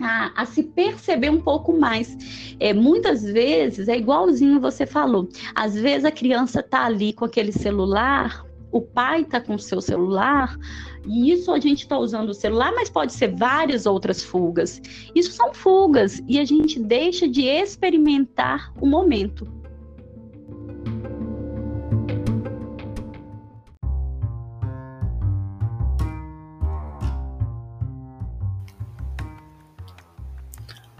a, 0.00 0.42
a, 0.42 0.46
se 0.46 0.62
perceber 0.62 1.30
um 1.30 1.40
pouco 1.40 1.72
mais. 1.72 2.16
É, 2.58 2.72
muitas 2.72 3.22
vezes 3.22 3.88
é 3.88 3.96
igualzinho 3.96 4.60
você 4.60 4.86
falou. 4.86 5.28
Às 5.54 5.74
vezes 5.74 6.04
a 6.04 6.10
criança 6.10 6.62
tá 6.62 6.84
ali 6.84 7.12
com 7.12 7.24
aquele 7.24 7.52
celular, 7.52 8.44
o 8.72 8.80
pai 8.80 9.24
tá 9.24 9.40
com 9.40 9.54
o 9.54 9.58
seu 9.58 9.80
celular, 9.80 10.58
e 11.06 11.30
isso 11.30 11.52
a 11.52 11.60
gente 11.60 11.82
está 11.82 11.96
usando 11.98 12.30
o 12.30 12.34
celular, 12.34 12.72
mas 12.74 12.90
pode 12.90 13.12
ser 13.12 13.34
várias 13.36 13.86
outras 13.86 14.22
fugas. 14.22 14.80
Isso 15.14 15.32
são 15.32 15.54
fugas 15.54 16.22
e 16.26 16.38
a 16.38 16.44
gente 16.44 16.80
deixa 16.80 17.28
de 17.28 17.42
experimentar 17.42 18.72
o 18.80 18.86
momento. 18.86 19.46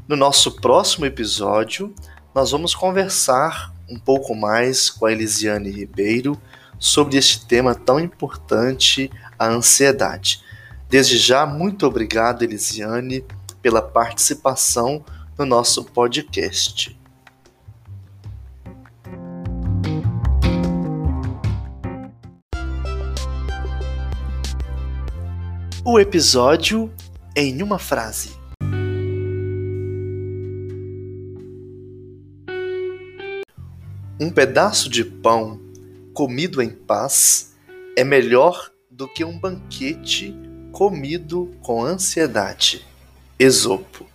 No 0.07 0.17
nosso 0.17 0.53
próximo 0.53 1.07
episódio, 1.07 1.95
nós 2.35 2.51
vamos 2.51 2.75
conversar 2.75 3.75
um 3.89 3.99
pouco 3.99 4.35
mais 4.35 4.91
com 4.91 5.07
a 5.07 5.13
Elisiane 5.13 5.71
Ribeiro 5.71 6.39
sobre 6.79 7.17
este 7.17 7.47
tema 7.47 7.75
tão 7.75 7.99
importante, 7.99 9.11
a 9.39 9.47
ansiedade. 9.47 10.43
Desde 10.91 11.17
já, 11.17 11.47
muito 11.47 11.87
obrigado, 11.87 12.43
Elisiane, 12.43 13.25
pela 13.63 13.81
participação 13.81 15.03
no 15.39 15.47
nosso 15.47 15.83
podcast. 15.83 16.95
O 25.83 25.99
episódio 25.99 26.93
em 27.35 27.63
uma 27.63 27.79
frase. 27.79 28.44
Um 34.21 34.31
pedaço 34.31 34.89
de 34.89 35.05
pão 35.05 35.61
comido 36.13 36.63
em 36.63 36.71
paz 36.71 37.53
é 37.97 38.05
melhor 38.05 38.71
do 38.89 39.09
que 39.09 39.25
um 39.25 39.37
banquete 39.37 40.33
comido 40.71 41.51
com 41.61 41.85
ansiedade. 41.85 42.87
Esopo. 43.37 44.07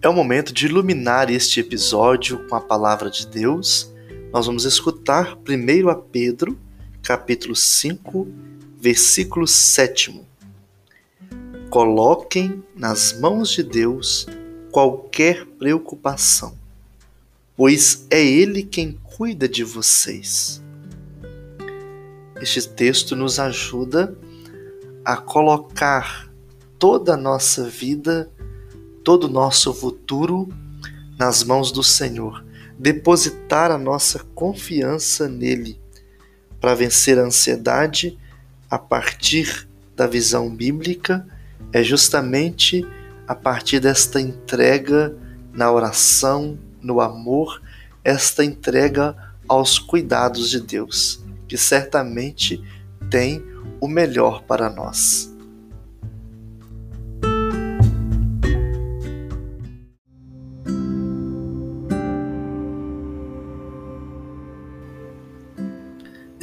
É 0.00 0.08
o 0.08 0.14
momento 0.14 0.54
de 0.54 0.64
iluminar 0.64 1.30
este 1.30 1.60
episódio 1.60 2.48
com 2.48 2.56
a 2.56 2.60
palavra 2.60 3.10
de 3.10 3.26
Deus 3.26 3.94
nós 4.32 4.46
vamos 4.46 4.64
escutar 4.64 5.36
primeiro 5.36 5.88
a 5.88 5.94
Pedro, 5.94 6.58
capítulo 7.02 7.54
5, 7.54 8.26
versículo 8.78 9.46
7. 9.46 10.20
Coloquem 11.70 12.62
nas 12.74 13.18
mãos 13.18 13.50
de 13.50 13.62
Deus 13.62 14.26
qualquer 14.70 15.46
preocupação, 15.46 16.56
pois 17.56 18.06
é 18.10 18.22
Ele 18.22 18.62
quem 18.62 18.98
cuida 19.02 19.48
de 19.48 19.64
vocês. 19.64 20.62
Este 22.40 22.68
texto 22.68 23.16
nos 23.16 23.38
ajuda 23.38 24.16
a 25.04 25.16
colocar 25.16 26.30
toda 26.78 27.14
a 27.14 27.16
nossa 27.16 27.64
vida, 27.64 28.30
todo 29.02 29.24
o 29.24 29.30
nosso 29.30 29.72
futuro 29.72 30.48
nas 31.18 31.42
mãos 31.42 31.72
do 31.72 31.82
Senhor 31.82 32.45
depositar 32.78 33.70
a 33.70 33.78
nossa 33.78 34.20
confiança 34.34 35.28
nele 35.28 35.80
para 36.60 36.74
vencer 36.74 37.18
a 37.18 37.22
ansiedade 37.22 38.18
a 38.70 38.78
partir 38.78 39.68
da 39.94 40.06
visão 40.06 40.54
bíblica 40.54 41.26
é 41.72 41.82
justamente 41.82 42.86
a 43.26 43.34
partir 43.34 43.80
desta 43.80 44.20
entrega 44.20 45.16
na 45.52 45.70
oração, 45.72 46.58
no 46.80 47.00
amor, 47.00 47.62
esta 48.04 48.44
entrega 48.44 49.16
aos 49.48 49.78
cuidados 49.78 50.50
de 50.50 50.60
Deus, 50.60 51.24
que 51.48 51.56
certamente 51.56 52.62
tem 53.10 53.42
o 53.80 53.88
melhor 53.88 54.42
para 54.42 54.68
nós. 54.68 55.35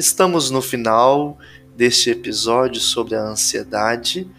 Estamos 0.04 0.52
no 0.52 0.62
final 0.62 1.38
deste 1.78 2.10
episódio 2.10 2.82
sobre 2.82 3.16
a 3.16 3.24
ansiedade. 3.24 4.30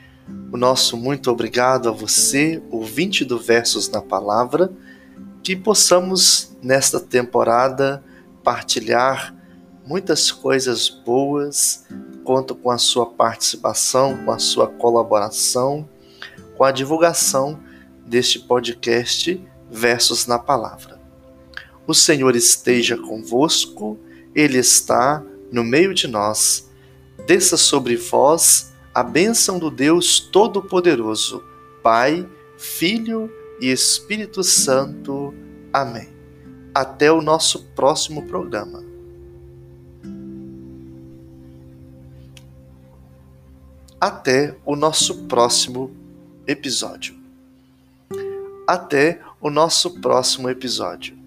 O 0.53 0.59
nosso 0.59 0.95
muito 0.95 1.31
obrigado 1.31 1.89
a 1.89 1.91
você, 1.91 2.63
ouvinte 2.71 3.25
do 3.25 3.39
Versos 3.39 3.89
na 3.89 4.03
Palavra, 4.03 4.71
que 5.43 5.57
possamos 5.57 6.55
nesta 6.63 7.01
temporada 7.01 8.05
partilhar 8.43 9.35
muitas 9.87 10.31
coisas 10.31 10.91
boas, 10.91 11.87
conto 12.25 12.55
com 12.55 12.71
a 12.71 12.77
sua 12.77 13.07
participação, 13.07 14.23
com 14.23 14.33
a 14.33 14.39
sua 14.39 14.67
colaboração, 14.67 15.89
com 16.59 16.65
a 16.65 16.73
divulgação 16.73 17.59
deste 18.07 18.39
podcast 18.39 19.43
Versos 19.71 20.27
na 20.27 20.39
Palavra. 20.39 21.01
O 21.87 21.95
Senhor 21.95 22.37
esteja 22.37 22.99
convosco, 22.99 23.99
Ele 24.35 24.59
está 24.59 25.25
no 25.51 25.65
meio 25.65 25.95
de 25.95 26.07
nós. 26.07 26.71
Desça 27.27 27.57
sobre 27.57 27.97
vós 27.97 28.73
a 28.95 29.03
bênção 29.03 29.59
do 29.59 29.71
Deus 29.71 30.21
Todo-Poderoso, 30.21 31.43
Pai, 31.83 32.29
Filho 32.57 33.31
e 33.61 33.71
Espírito 33.71 34.45
Santo. 34.45 35.35
Amém. 35.73 36.09
Até 36.75 37.11
o 37.11 37.21
nosso 37.21 37.65
próximo 37.75 38.27
programa. 38.27 38.85
Até 44.01 44.57
o 44.65 44.77
nosso 44.77 45.25
próximo 45.25 45.91
episódio. 46.47 47.17
Até 48.67 49.21
o 49.41 49.51
nosso 49.51 50.01
próximo 50.01 50.49
episódio. 50.49 51.24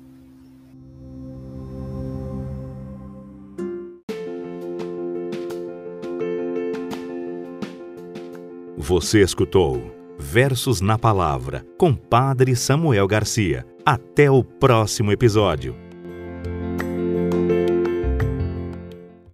Você 8.88 9.21
escutou 9.21 9.84
Versos 10.17 10.80
na 10.80 10.97
Palavra 10.97 11.65
com 11.78 11.93
Padre 11.93 12.56
Samuel 12.56 13.06
Garcia. 13.06 13.65
Até 13.86 14.32
o 14.32 14.41
próximo 14.41 15.12
episódio. 15.12 15.87